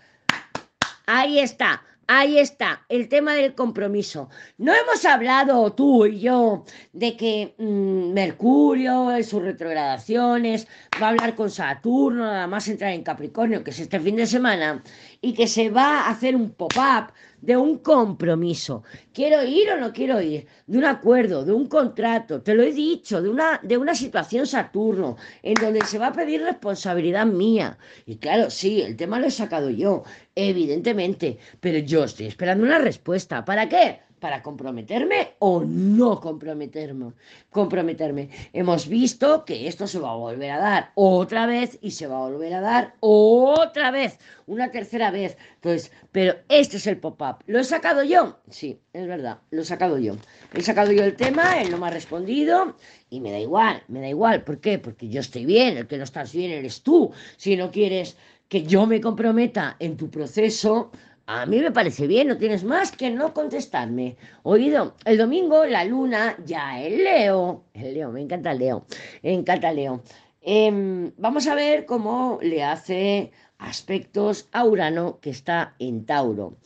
[1.05, 4.29] Ahí está, ahí está, el tema del compromiso.
[4.57, 6.63] No hemos hablado tú y yo
[6.93, 10.67] de que mmm, Mercurio en sus retrogradaciones
[11.01, 14.27] va a hablar con Saturno, nada más entrar en Capricornio, que es este fin de
[14.27, 14.83] semana,
[15.23, 18.83] y que se va a hacer un pop-up de un compromiso.
[19.13, 20.47] ¿Quiero ir o no quiero ir?
[20.67, 24.45] De un acuerdo, de un contrato, te lo he dicho, de una, de una situación
[24.45, 27.77] Saturno, en donde se va a pedir responsabilidad mía.
[28.05, 30.03] Y claro, sí, el tema lo he sacado yo,
[30.35, 33.45] evidentemente, pero yo estoy esperando una respuesta.
[33.45, 34.01] ¿Para qué?
[34.23, 37.11] Para comprometerme o no comprometerme.
[37.49, 38.29] comprometerme.
[38.53, 42.15] Hemos visto que esto se va a volver a dar otra vez y se va
[42.15, 45.35] a volver a dar otra vez, una tercera vez.
[45.55, 47.43] Entonces, pero este es el pop-up.
[47.47, 48.39] ¿Lo he sacado yo?
[48.49, 50.15] Sí, es verdad, lo he sacado yo.
[50.53, 52.77] He sacado yo el tema, él no me ha respondido
[53.09, 54.45] y me da igual, me da igual.
[54.45, 54.79] ¿Por qué?
[54.79, 57.11] Porque yo estoy bien, el que no estás bien eres tú.
[57.35, 58.15] Si no quieres
[58.47, 60.91] que yo me comprometa en tu proceso,
[61.25, 64.17] a mí me parece bien, no tienes más que no contestarme.
[64.43, 67.63] Oído, el domingo la luna ya el Leo.
[67.73, 68.85] El Leo, me encanta el Leo.
[69.21, 70.03] Me encanta el Leo.
[70.41, 76.57] Eh, vamos a ver cómo le hace aspectos a Urano que está en Tauro.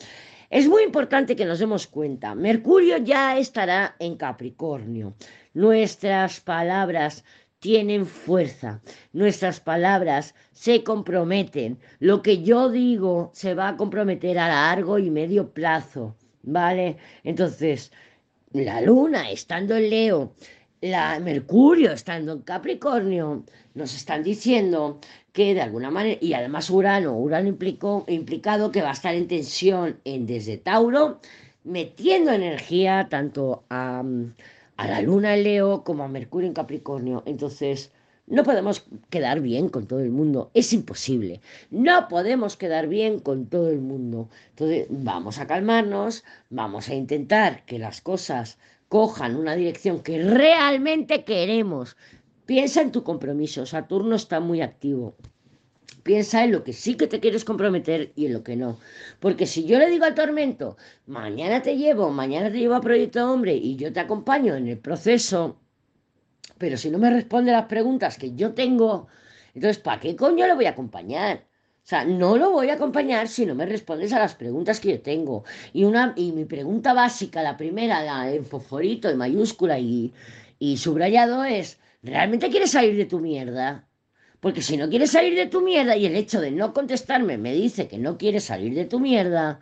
[0.50, 2.34] Es muy importante que nos demos cuenta.
[2.34, 5.14] Mercurio ya estará en Capricornio.
[5.54, 7.24] Nuestras palabras
[7.60, 8.82] tienen fuerza.
[9.14, 11.80] Nuestras palabras se comprometen.
[12.00, 16.16] Lo que yo digo se va a comprometer a largo y medio plazo.
[16.44, 16.98] ¿Vale?
[17.24, 17.92] Entonces,
[18.54, 20.34] la luna estando en Leo,
[20.82, 23.44] la Mercurio estando en Capricornio,
[23.74, 25.00] nos están diciendo
[25.34, 29.28] que de alguna manera, y además Urano, Urano implicó, implicado que va a estar en
[29.28, 31.20] tensión en desde Tauro,
[31.64, 34.04] metiendo energía tanto a
[34.78, 37.24] a la luna en Leo como a Mercurio en Capricornio.
[37.26, 37.92] Entonces,
[38.28, 40.52] no podemos quedar bien con todo el mundo.
[40.54, 41.42] Es imposible.
[41.72, 44.30] No podemos quedar bien con todo el mundo.
[44.50, 48.58] Entonces, vamos a calmarnos, vamos a intentar que las cosas
[48.90, 51.98] cojan una dirección que realmente queremos.
[52.46, 53.66] Piensa en tu compromiso.
[53.66, 55.16] Saturno está muy activo.
[56.08, 58.80] Piensa en lo que sí que te quieres comprometer y en lo que no.
[59.20, 63.30] Porque si yo le digo al tormento, mañana te llevo, mañana te llevo a Proyecto
[63.32, 65.60] Hombre y yo te acompaño en el proceso,
[66.58, 69.08] pero si no me responde las preguntas que yo tengo,
[69.54, 71.46] entonces, ¿para qué coño le voy a acompañar?
[71.84, 74.92] O sea, no lo voy a acompañar si no me respondes a las preguntas que
[74.92, 75.44] yo tengo.
[75.74, 80.14] Y, una, y mi pregunta básica, la primera, la en fosforito, en mayúscula y,
[80.60, 83.87] y subrayado es, ¿realmente quieres salir de tu mierda?
[84.40, 87.54] Porque si no quieres salir de tu mierda y el hecho de no contestarme me
[87.54, 89.60] dice que no quieres salir de tu mierda,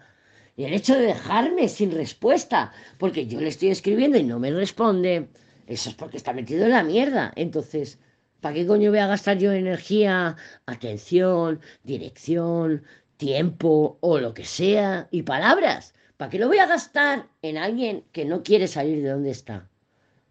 [0.57, 4.51] y el hecho de dejarme sin respuesta, porque yo le estoy escribiendo y no me
[4.51, 5.27] responde,
[5.67, 7.33] eso es porque está metido en la mierda.
[7.35, 7.99] Entonces,
[8.39, 12.83] ¿para qué coño voy a gastar yo energía, atención, dirección,
[13.17, 15.93] tiempo o lo que sea y palabras?
[16.17, 19.67] ¿Para qué lo voy a gastar en alguien que no quiere salir de donde está?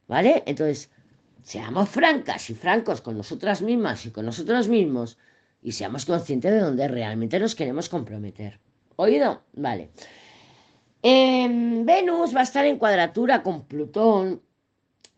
[0.09, 0.43] ¿Vale?
[0.47, 0.91] Entonces,
[1.45, 5.19] seamos francas y francos con nosotras mismas y con nosotros mismos
[5.63, 8.59] y seamos conscientes de dónde realmente nos queremos comprometer.
[8.97, 9.43] ¿Oído?
[9.53, 9.91] Vale.
[11.03, 11.47] Eh,
[11.85, 14.41] Venus va a estar en cuadratura con Plutón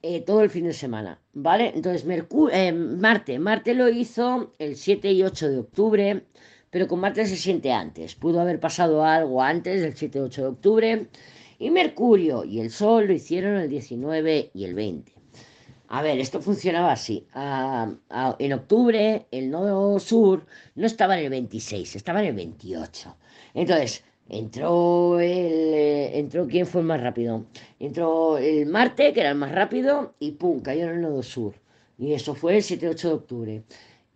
[0.02, 1.72] eh, todo el fin de semana, ¿vale?
[1.74, 2.04] Entonces,
[2.52, 6.26] eh, Marte, Marte lo hizo el 7 y 8 de octubre,
[6.70, 8.14] pero con Marte se siente antes.
[8.16, 11.08] Pudo haber pasado algo antes del 7 y 8 de octubre
[11.58, 15.15] Y Mercurio y el Sol lo hicieron el 19 y el 20.
[15.88, 17.27] A ver, esto funcionaba así.
[17.33, 22.35] Ah, ah, en octubre el nodo sur no estaba en el 26, estaba en el
[22.35, 23.16] 28.
[23.55, 25.29] Entonces, entró el...
[25.75, 27.47] eh, entró quién fue el más rápido.
[27.78, 31.55] Entró el Marte, que era el más rápido, y pum, cayó en el nodo sur.
[31.99, 33.62] Y eso fue el 7-8 de octubre.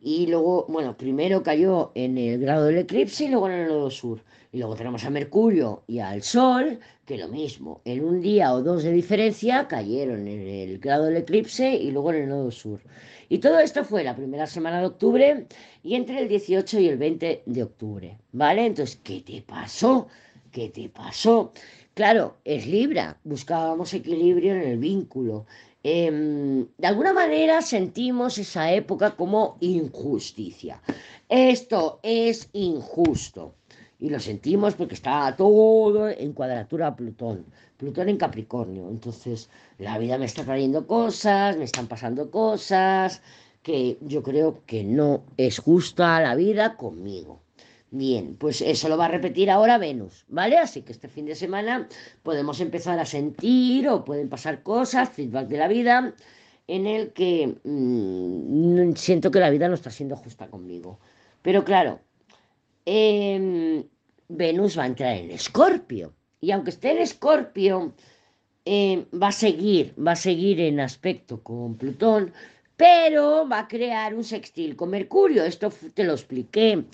[0.01, 3.91] Y luego, bueno, primero cayó en el grado del eclipse y luego en el nodo
[3.91, 4.23] sur.
[4.53, 8.63] Y luego tenemos a Mercurio y al Sol, que lo mismo, en un día o
[8.63, 12.81] dos de diferencia cayeron en el grado del eclipse y luego en el nodo sur.
[13.29, 15.47] Y todo esto fue la primera semana de octubre
[15.85, 18.67] y entre el 18 y el 20 de octubre, ¿vale?
[18.67, 20.09] Entonces, ¿qué te pasó?
[20.51, 21.53] ¿Qué te pasó?
[21.95, 25.47] Claro, es Libra, buscábamos equilibrio en el vínculo.
[25.85, 30.83] Em, de alguna manera sentimos esa época como injusticia.
[31.29, 33.55] Esto es injusto.
[34.01, 37.45] Y lo sentimos porque está todo en cuadratura a Plutón.
[37.77, 38.89] Plutón en Capricornio.
[38.89, 43.23] Entonces, la vida me está trayendo cosas, me están pasando cosas
[43.63, 47.43] que yo creo que no es justa la vida conmigo.
[47.91, 50.59] Bien, pues eso lo va a repetir ahora Venus, ¿vale?
[50.59, 51.89] Así que este fin de semana
[52.23, 56.15] podemos empezar a sentir o pueden pasar cosas, feedback de la vida,
[56.69, 61.01] en el que mm, siento que la vida no está siendo justa conmigo.
[61.43, 62.01] Pero claro,
[62.93, 63.85] em,
[64.29, 66.13] Venus va a entrar en Escorpio.
[66.41, 67.95] Y aunque esté en Escorpio,
[68.65, 72.33] eh, va a seguir, va a seguir en aspecto con Plutón,
[72.77, 75.45] pero va a crear un sextil con Mercurio.
[75.45, 76.85] Esto te lo expliqué.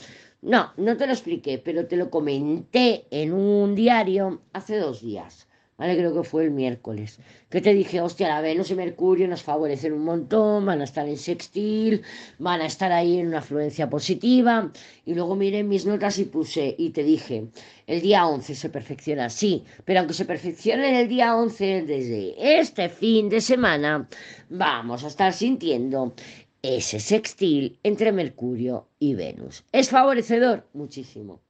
[0.42, 5.45] No, no te lo expliqué, pero te lo comenté en un diario hace dos días.
[5.78, 7.18] Creo que fue el miércoles.
[7.50, 11.06] Que te dije, hostia, la Venus y Mercurio nos favorecen un montón, van a estar
[11.06, 12.02] en sextil,
[12.38, 14.72] van a estar ahí en una afluencia positiva.
[15.04, 17.48] Y luego miré mis notas y puse, y te dije,
[17.86, 22.88] el día 11 se perfecciona, sí, pero aunque se perfeccione el día 11, desde este
[22.88, 24.08] fin de semana,
[24.48, 26.14] vamos a estar sintiendo
[26.62, 29.62] ese sextil entre Mercurio y Venus.
[29.72, 30.66] ¿Es favorecedor?
[30.72, 31.40] Muchísimo,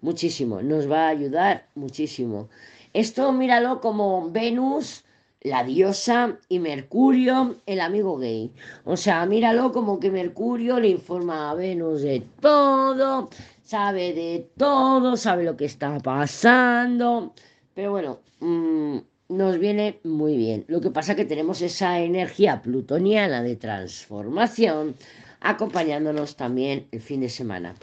[0.00, 0.62] muchísimo.
[0.62, 2.48] Nos va a ayudar muchísimo.
[2.94, 5.04] Esto míralo como Venus,
[5.40, 8.52] la diosa, y Mercurio, el amigo gay.
[8.84, 13.30] O sea, míralo como que Mercurio le informa a Venus de todo,
[13.64, 17.32] sabe de todo, sabe lo que está pasando.
[17.74, 18.98] Pero bueno, mm,
[19.30, 20.64] nos viene muy bien.
[20.68, 24.94] Lo que pasa que tenemos esa energía plutoniana de transformación
[25.40, 27.74] acompañándonos también el fin de semana.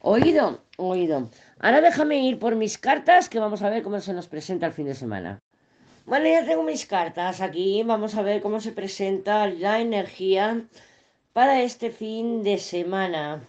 [0.00, 1.30] Oído, oído.
[1.58, 4.72] Ahora déjame ir por mis cartas que vamos a ver cómo se nos presenta el
[4.72, 5.40] fin de semana.
[6.04, 7.82] Bueno, ya tengo mis cartas aquí.
[7.82, 10.66] Vamos a ver cómo se presenta la energía
[11.32, 13.42] para este fin de semana.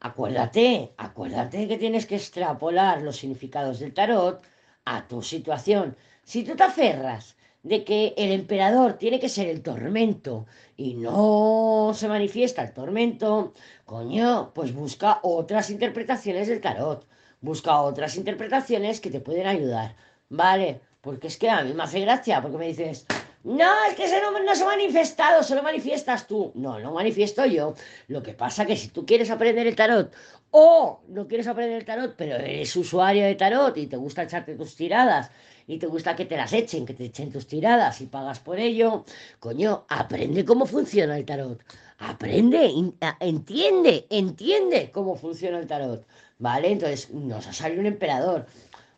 [0.00, 4.42] Acuérdate, acuérdate que tienes que extrapolar los significados del tarot
[4.84, 5.96] a tu situación.
[6.24, 10.46] Si tú te aferras de que el emperador tiene que ser el tormento
[10.76, 13.54] y no se manifiesta el tormento,
[13.84, 17.06] coño, pues busca otras interpretaciones del tarot.
[17.40, 19.96] Busca otras interpretaciones que te pueden ayudar,
[20.28, 20.80] ¿vale?
[21.00, 23.06] Porque es que a mí me hace gracia, porque me dices,
[23.44, 24.06] no, es que
[24.44, 26.52] no se ha manifestado, solo manifiestas tú.
[26.54, 27.74] No, no manifiesto yo.
[28.08, 30.12] Lo que pasa que si tú quieres aprender el tarot
[30.56, 34.54] o no quieres aprender el tarot, pero eres usuario de tarot y te gusta echarte
[34.54, 35.32] tus tiradas
[35.66, 38.60] y te gusta que te las echen, que te echen tus tiradas y pagas por
[38.60, 39.04] ello,
[39.40, 41.60] coño, aprende cómo funciona el tarot.
[41.98, 42.70] Aprende,
[43.18, 46.06] entiende, entiende cómo funciona el tarot.
[46.38, 46.70] ¿Vale?
[46.70, 48.46] Entonces nos ha salido un emperador.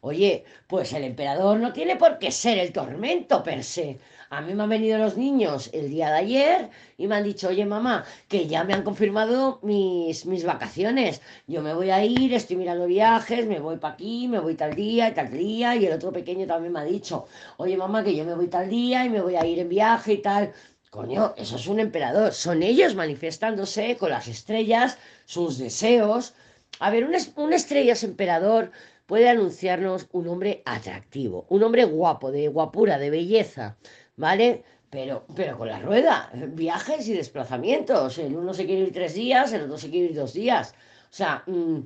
[0.09, 3.89] Oye, pues el emperador no tiene por qué ser el tormento per se.
[4.31, 7.49] A mí me han venido los niños el día de ayer y me han dicho,
[7.49, 11.21] oye mamá, que ya me han confirmado mis, mis vacaciones.
[11.47, 14.75] Yo me voy a ir, estoy mirando viajes, me voy para aquí, me voy tal
[14.75, 15.75] día y tal día.
[15.77, 17.27] Y el otro pequeño también me ha dicho,
[17.57, 20.13] oye mamá, que yo me voy tal día y me voy a ir en viaje
[20.15, 20.53] y tal.
[20.91, 22.33] Coño, eso es un emperador.
[22.33, 26.35] Son ellos manifestándose con las estrellas, sus deseos.
[26.81, 28.71] A ver, un, es- un estrellas emperador
[29.07, 33.77] puede anunciarnos un hombre atractivo, un hombre guapo, de guapura, de belleza,
[34.17, 34.65] ¿vale?
[34.91, 38.19] Pero, pero con la rueda, viajes y desplazamientos.
[38.19, 40.75] El uno se quiere ir tres días, el otro se quiere ir dos días.
[41.11, 41.81] O sea, mm,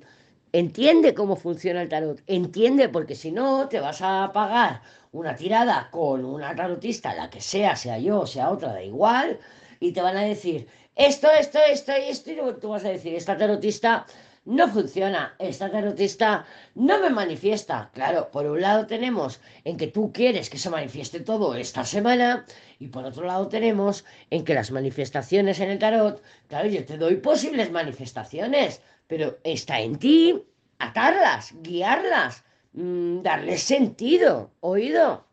[0.52, 5.88] entiende cómo funciona el tarot, entiende, porque si no, te vas a pagar una tirada
[5.90, 9.38] con una tarotista, la que sea, sea yo, sea otra, da igual,
[9.80, 13.14] y te van a decir esto, esto, esto y esto, y tú vas a decir,
[13.14, 14.06] esta tarotista
[14.44, 17.90] no funciona, esta tarotista no me manifiesta.
[17.92, 22.46] Claro, por un lado tenemos en que tú quieres que se manifieste todo esta semana
[22.78, 26.96] y por otro lado tenemos en que las manifestaciones en el tarot, claro, yo te
[26.96, 30.42] doy posibles manifestaciones, pero está en ti
[30.78, 32.44] atarlas, guiarlas.
[32.72, 35.26] mm, darle sentido, oído.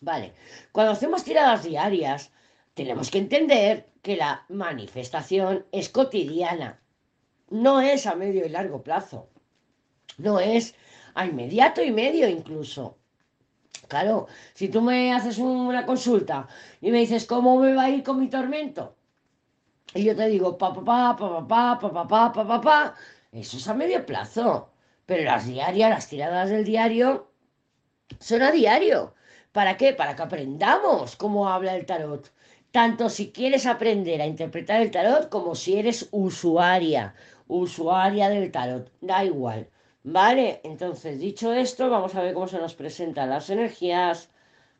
[0.00, 0.32] Vale,
[0.72, 2.32] cuando hacemos tiradas diarias,
[2.74, 6.80] tenemos que entender que la manifestación es cotidiana,
[7.50, 9.28] no es a medio y largo plazo,
[10.18, 10.74] no es
[11.14, 12.96] a inmediato y medio incluso.
[13.88, 16.48] Claro, si tú me haces una consulta
[16.80, 18.96] y me dices cómo me va a ir con mi tormento,
[19.94, 22.94] y yo te digo pa pa pa pa pa pa pa pa pa pa pa,
[23.32, 24.70] eso es a medio plazo.
[25.06, 27.30] Pero las diarias, las tiradas del diario,
[28.18, 29.14] son a diario.
[29.52, 29.92] ¿Para qué?
[29.92, 32.32] Para que aprendamos cómo habla el tarot.
[32.72, 37.14] Tanto si quieres aprender a interpretar el tarot como si eres usuaria,
[37.48, 38.90] usuaria del tarot.
[39.00, 39.68] Da igual.
[40.04, 40.60] ¿Vale?
[40.62, 44.30] Entonces, dicho esto, vamos a ver cómo se nos presentan las energías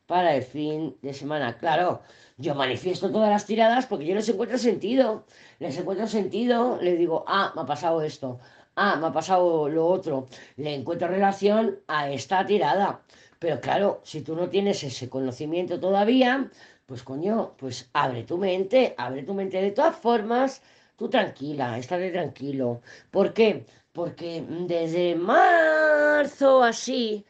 [0.05, 1.57] para el fin de semana.
[1.57, 2.01] Claro,
[2.37, 5.25] yo manifiesto todas las tiradas porque yo les encuentro sentido.
[5.59, 8.39] Les encuentro sentido, les digo, ah, me ha pasado esto,
[8.75, 10.27] ah, me ha pasado lo otro.
[10.55, 13.01] Le encuentro relación a esta tirada.
[13.39, 16.49] Pero claro, si tú no tienes ese conocimiento todavía,
[16.85, 19.61] pues coño, pues abre tu mente, abre tu mente.
[19.61, 20.61] De todas formas,
[20.97, 22.81] tú tranquila, estate tranquilo.
[23.11, 23.65] ¿Por qué?
[23.93, 24.43] Porque
[24.73, 27.25] desde marzo así,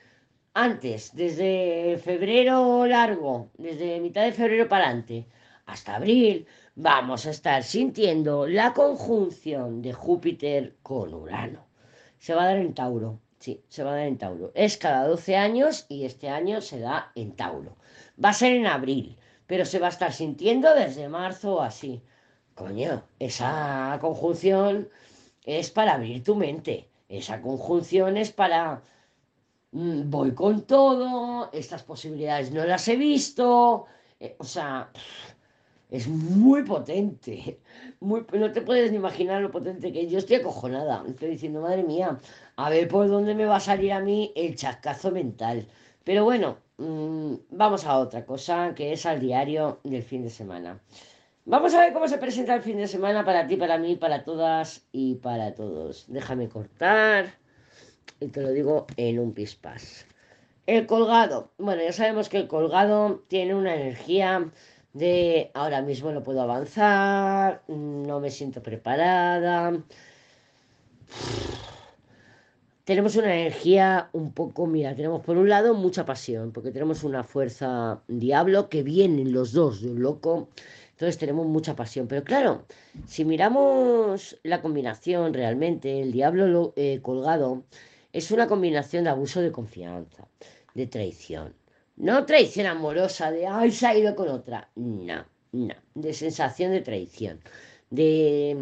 [0.54, 5.28] antes, desde febrero largo, desde mitad de febrero para adelante,
[5.66, 11.68] hasta abril, vamos a estar sintiendo la conjunción de Júpiter con Urano.
[12.20, 14.52] Se va a dar en Tauro, sí, se va a dar en Tauro.
[14.56, 17.76] Es cada 12 años y este año se da en Tauro.
[18.24, 22.02] Va a ser en abril, pero se va a estar sintiendo desde marzo así.
[22.58, 24.90] Coño, esa conjunción
[25.46, 26.90] es para abrir tu mente.
[27.08, 28.82] Esa conjunción es para
[29.72, 33.86] mm, voy con todo, estas posibilidades no las he visto,
[34.20, 34.90] eh, o sea,
[35.92, 37.60] es muy potente,
[38.00, 40.12] muy, no te puedes ni imaginar lo potente que es.
[40.12, 42.18] Yo estoy acojonada, estoy diciendo, madre mía,
[42.56, 45.68] a ver por dónde me va a salir a mí el chascazo mental.
[46.04, 50.82] Pero bueno, mmm, vamos a otra cosa, que es al diario del fin de semana.
[51.50, 54.26] Vamos a ver cómo se presenta el fin de semana para ti, para mí, para
[54.26, 56.04] todas y para todos.
[56.10, 57.36] Déjame cortar
[58.20, 60.06] y te lo digo en un pispás.
[60.66, 61.54] El colgado.
[61.58, 64.52] Bueno, ya sabemos que el colgado tiene una energía
[64.92, 69.72] de ahora mismo no puedo avanzar, no me siento preparada.
[72.84, 77.24] Tenemos una energía un poco, mira, tenemos por un lado mucha pasión, porque tenemos una
[77.24, 80.50] fuerza diablo que vienen los dos de un loco
[80.98, 82.08] entonces tenemos mucha pasión.
[82.08, 82.66] Pero claro,
[83.06, 87.66] si miramos la combinación realmente, el diablo eh, colgado
[88.12, 90.28] es una combinación de abuso de confianza,
[90.74, 91.54] de traición.
[91.98, 94.70] No traición amorosa de, ay, se ha ido con otra.
[94.74, 95.76] No, no.
[95.94, 97.42] De sensación de traición.
[97.92, 98.58] De,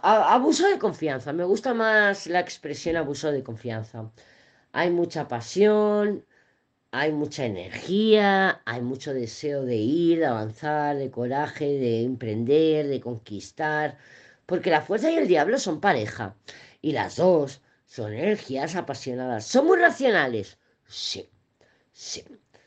[0.00, 1.32] abuso de confianza.
[1.32, 4.12] Me gusta más la expresión abuso de confianza.
[4.70, 6.24] Hay mucha pasión,
[6.92, 13.00] hay mucha energía, hay mucho deseo de ir, de avanzar, de coraje, de emprender, de
[13.00, 13.96] conquistar,
[14.44, 16.36] porque la fuerza y el diablo son pareja,
[16.82, 19.46] y las dos son energías apasionadas.
[19.46, 20.58] ¿Son muy racionales?
[20.86, 21.30] Sí,
[21.92, 22.24] sí.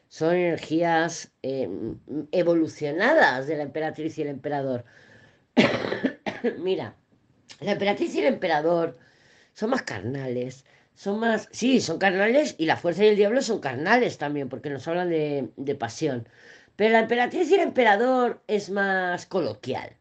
[0.08, 1.70] Son energías eh,
[2.32, 4.86] evolucionadas de la emperatriz y el emperador.
[6.60, 6.96] Mira,
[7.60, 8.98] la emperatriz y el emperador
[9.54, 10.66] son más carnales,
[10.96, 14.70] son más, sí, son carnales y la fuerza y el diablo son carnales también, porque
[14.70, 16.28] nos hablan de, de pasión.
[16.76, 19.96] Pero la emperatriz y el emperador es más coloquial.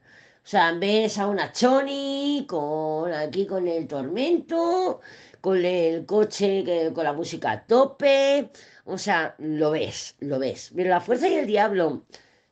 [0.44, 5.00] O sea, ves a una Choni con aquí con el tormento,
[5.40, 6.64] con el coche,
[6.94, 8.50] con la música a tope.
[8.84, 10.72] O sea, lo ves, lo ves.
[10.76, 12.04] Pero la fuerza y el diablo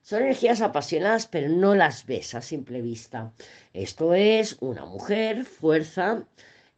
[0.02, 3.32] son energías apasionadas, pero no las ves a simple vista.
[3.72, 6.26] Esto es una mujer, fuerza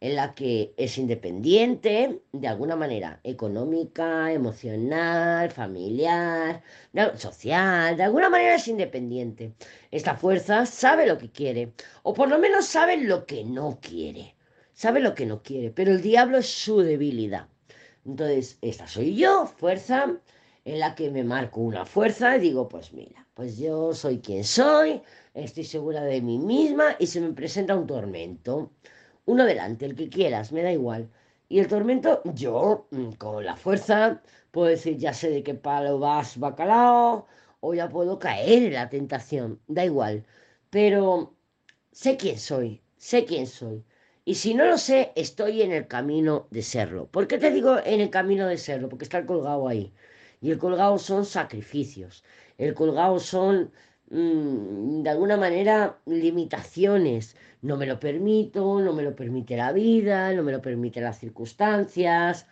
[0.01, 6.62] en la que es independiente de alguna manera, económica, emocional, familiar,
[7.16, 9.55] social, de alguna manera es independiente.
[9.90, 11.72] Esta fuerza sabe lo que quiere,
[12.03, 14.34] o por lo menos sabe lo que no quiere,
[14.72, 17.49] sabe lo que no quiere, pero el diablo es su debilidad.
[18.05, 20.20] Entonces, esta soy yo, fuerza,
[20.64, 24.45] en la que me marco una fuerza y digo, pues mira, pues yo soy quien
[24.45, 25.03] soy,
[25.34, 28.70] estoy segura de mí misma y se me presenta un tormento
[29.27, 31.11] uno delante, el que quieras, me da igual.
[31.49, 35.99] Y el tormento, yo, mm, con la fuerza, puedo decir, ya sé de qué palo
[35.99, 37.27] vas, bacalao,
[37.61, 40.25] o ya puedo caer en la tentación, da igual.
[40.70, 41.35] Pero
[41.93, 43.85] sé quién soy, sé quién soy.
[44.25, 47.07] Y si no lo sé, estoy en el camino de serlo.
[47.11, 48.89] ¿Por qué te digo en el camino de serlo?
[48.89, 49.93] Porque está el colgado ahí.
[50.41, 52.25] Y el colgado son sacrificios.
[52.59, 53.72] El colgado son
[54.11, 57.37] mm, de alguna manera, limitaciones.
[57.68, 61.18] No me lo permito, no me lo permite la vida, no me lo permiten las
[61.18, 62.46] circunstancias.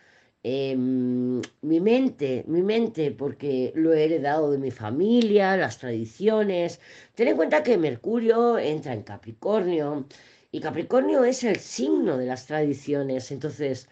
[0.45, 6.79] em, mi mente, mi mente, porque lo he heredado de mi familia, las tradiciones.
[7.15, 10.05] Ten en cuenta que Mercurio entra en Capricornio
[10.51, 13.31] y Capricornio es el signo de las tradiciones.
[13.31, 13.87] Entonces,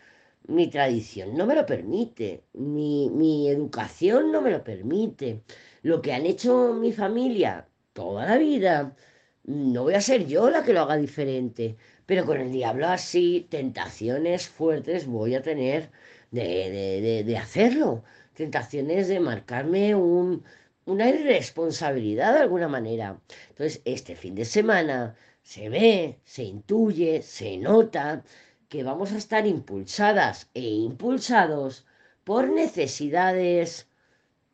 [0.47, 5.43] mi tradición no me lo permite, mi, mi educación no me lo permite.
[5.83, 8.95] Lo que han hecho mi familia toda la vida,
[9.43, 13.47] no voy a ser yo la que lo haga diferente, pero con el diablo así,
[13.49, 15.91] tentaciones fuertes voy a tener
[16.31, 20.43] de, de- de- de hacerlo, tentaciones de marcarme un,
[20.85, 23.19] una irresponsabilidad de alguna manera.
[23.49, 28.23] Entonces, este fin de semana se ve, se intuye, se nota
[28.69, 31.85] que vamos a estar impulsadas e impulsados
[32.23, 33.87] por necesidades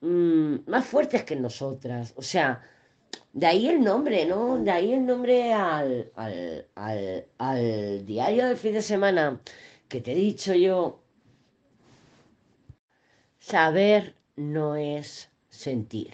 [0.02, 2.14] mm, más fuertes que nosotras.
[2.16, 2.62] O sea,
[3.34, 4.58] de ahí el nombre, ¿no?
[4.58, 9.40] De ahí el nombre al, al, al, al diario del fin de semana
[9.88, 11.00] que te he dicho yo.
[13.40, 16.14] Saber no es sentir.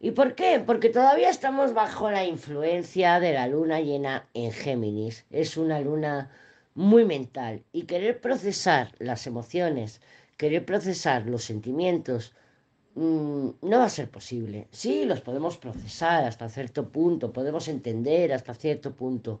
[0.00, 0.60] ¿Y por qué?
[0.64, 5.24] Porque todavía estamos bajo la influencia de la luna llena en Géminis.
[5.30, 6.30] Es una luna
[6.74, 10.00] muy mental y querer procesar las emociones,
[10.36, 12.34] querer procesar los sentimientos,
[12.94, 14.68] mm, no va a ser posible.
[14.70, 19.40] Sí, los podemos procesar hasta cierto punto, podemos entender hasta cierto punto,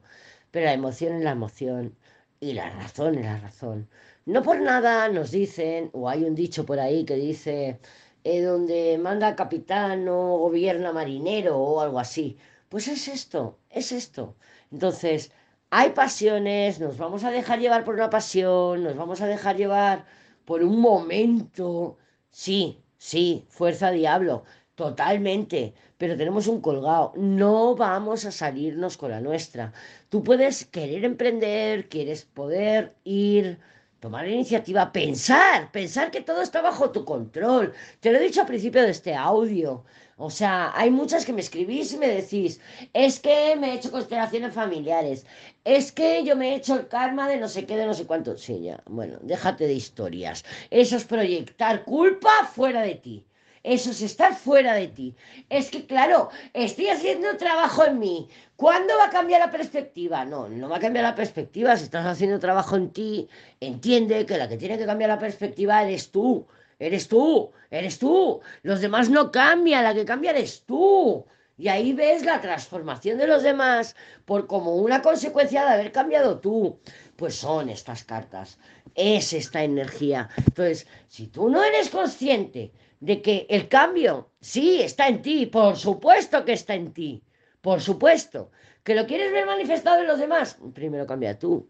[0.50, 1.96] pero la emoción es la emoción
[2.40, 3.88] y la razón es la razón.
[4.26, 7.80] No por nada nos dicen, o hay un dicho por ahí que dice,
[8.24, 12.36] eh, donde manda capitán no gobierna marinero o algo así.
[12.68, 14.36] Pues es esto, es esto.
[14.70, 15.32] Entonces,
[15.70, 20.04] hay pasiones, nos vamos a dejar llevar por una pasión, nos vamos a dejar llevar
[20.44, 21.96] por un momento.
[22.30, 24.44] Sí, sí, fuerza diablo,
[24.74, 25.74] totalmente.
[25.98, 29.72] Pero tenemos un colgado, no vamos a salirnos con la nuestra.
[30.08, 33.58] Tú puedes querer emprender, quieres poder ir,
[34.00, 37.72] tomar iniciativa, pensar, pensar que todo está bajo tu control.
[38.00, 39.84] Te lo he dicho al principio de este audio.
[40.16, 42.60] O sea, hay muchas que me escribís y me decís,
[42.92, 45.24] es que me he hecho constelaciones familiares,
[45.64, 48.04] es que yo me he hecho el karma de no sé qué, de no sé
[48.04, 48.36] cuánto.
[48.36, 50.44] Sí, ya, bueno, déjate de historias.
[50.70, 53.24] Eso es proyectar culpa fuera de ti.
[53.62, 55.14] Eso es estar fuera de ti.
[55.50, 58.28] Es que, claro, estoy haciendo trabajo en mí.
[58.58, 60.24] ¿Cuándo va a cambiar la perspectiva?
[60.24, 61.76] No, no va a cambiar la perspectiva.
[61.76, 63.28] Si estás haciendo trabajo en ti,
[63.60, 66.44] entiende que la que tiene que cambiar la perspectiva eres tú.
[66.76, 68.40] Eres tú, eres tú.
[68.62, 71.24] Los demás no cambian, la que cambia eres tú.
[71.56, 73.94] Y ahí ves la transformación de los demás
[74.24, 76.80] por como una consecuencia de haber cambiado tú.
[77.14, 78.58] Pues son estas cartas,
[78.96, 80.30] es esta energía.
[80.36, 85.76] Entonces, si tú no eres consciente de que el cambio sí está en ti, por
[85.76, 87.22] supuesto que está en ti,
[87.60, 88.50] por supuesto,
[88.84, 91.68] que lo quieres ver manifestado en los demás, primero cambia tú.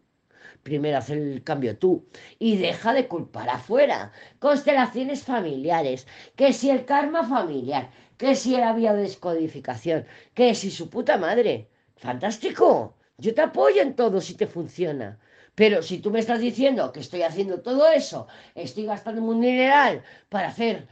[0.63, 2.09] Primero haz el cambio tú
[2.39, 4.13] y deja de culpar afuera.
[4.39, 11.17] Constelaciones familiares, que si el karma familiar, que si la biodescodificación, que si su puta
[11.17, 11.71] madre.
[11.97, 12.97] Fantástico.
[13.17, 15.19] Yo te apoyo en todo si te funciona.
[15.55, 20.03] Pero si tú me estás diciendo que estoy haciendo todo eso, estoy gastando un mineral
[20.29, 20.87] para hacer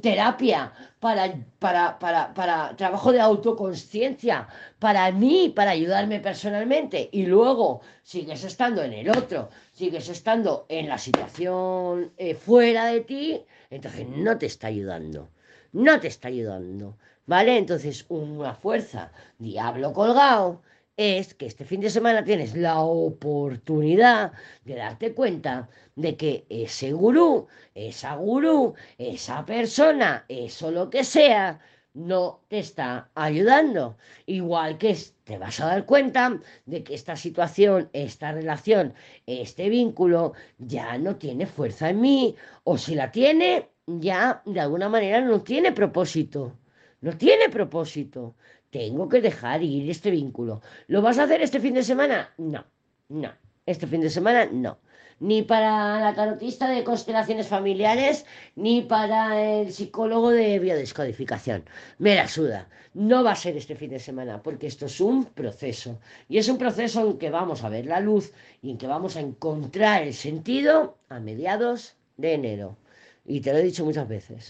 [0.00, 4.48] terapia, para, para, para, para trabajo de autoconsciencia,
[4.78, 10.88] para mí, para ayudarme personalmente, y luego sigues estando en el otro, sigues estando en
[10.88, 15.28] la situación eh, fuera de ti, entonces no te está ayudando,
[15.72, 16.96] no te está ayudando,
[17.26, 17.58] ¿vale?
[17.58, 20.62] Entonces una fuerza, diablo colgado,
[20.98, 24.32] es que este fin de semana tienes la oportunidad
[24.64, 31.60] de darte cuenta de que ese gurú, esa gurú, esa persona, eso lo que sea,
[31.94, 33.96] no te está ayudando.
[34.26, 38.92] Igual que te vas a dar cuenta de que esta situación, esta relación,
[39.26, 42.34] este vínculo ya no tiene fuerza en mí,
[42.64, 46.58] o si la tiene, ya de alguna manera no tiene propósito.
[47.00, 48.34] No tiene propósito.
[48.70, 50.60] Tengo que dejar ir este vínculo.
[50.88, 52.34] ¿Lo vas a hacer este fin de semana?
[52.36, 52.64] No,
[53.08, 53.32] no.
[53.64, 54.78] Este fin de semana no.
[55.20, 58.24] Ni para la tarotista de constelaciones familiares,
[58.56, 61.64] ni para el psicólogo de biodescodificación.
[61.98, 62.68] Me la suda.
[62.94, 65.98] No va a ser este fin de semana, porque esto es un proceso.
[66.28, 69.16] Y es un proceso en que vamos a ver la luz y en que vamos
[69.16, 72.76] a encontrar el sentido a mediados de enero.
[73.24, 74.44] Y te lo he dicho muchas veces.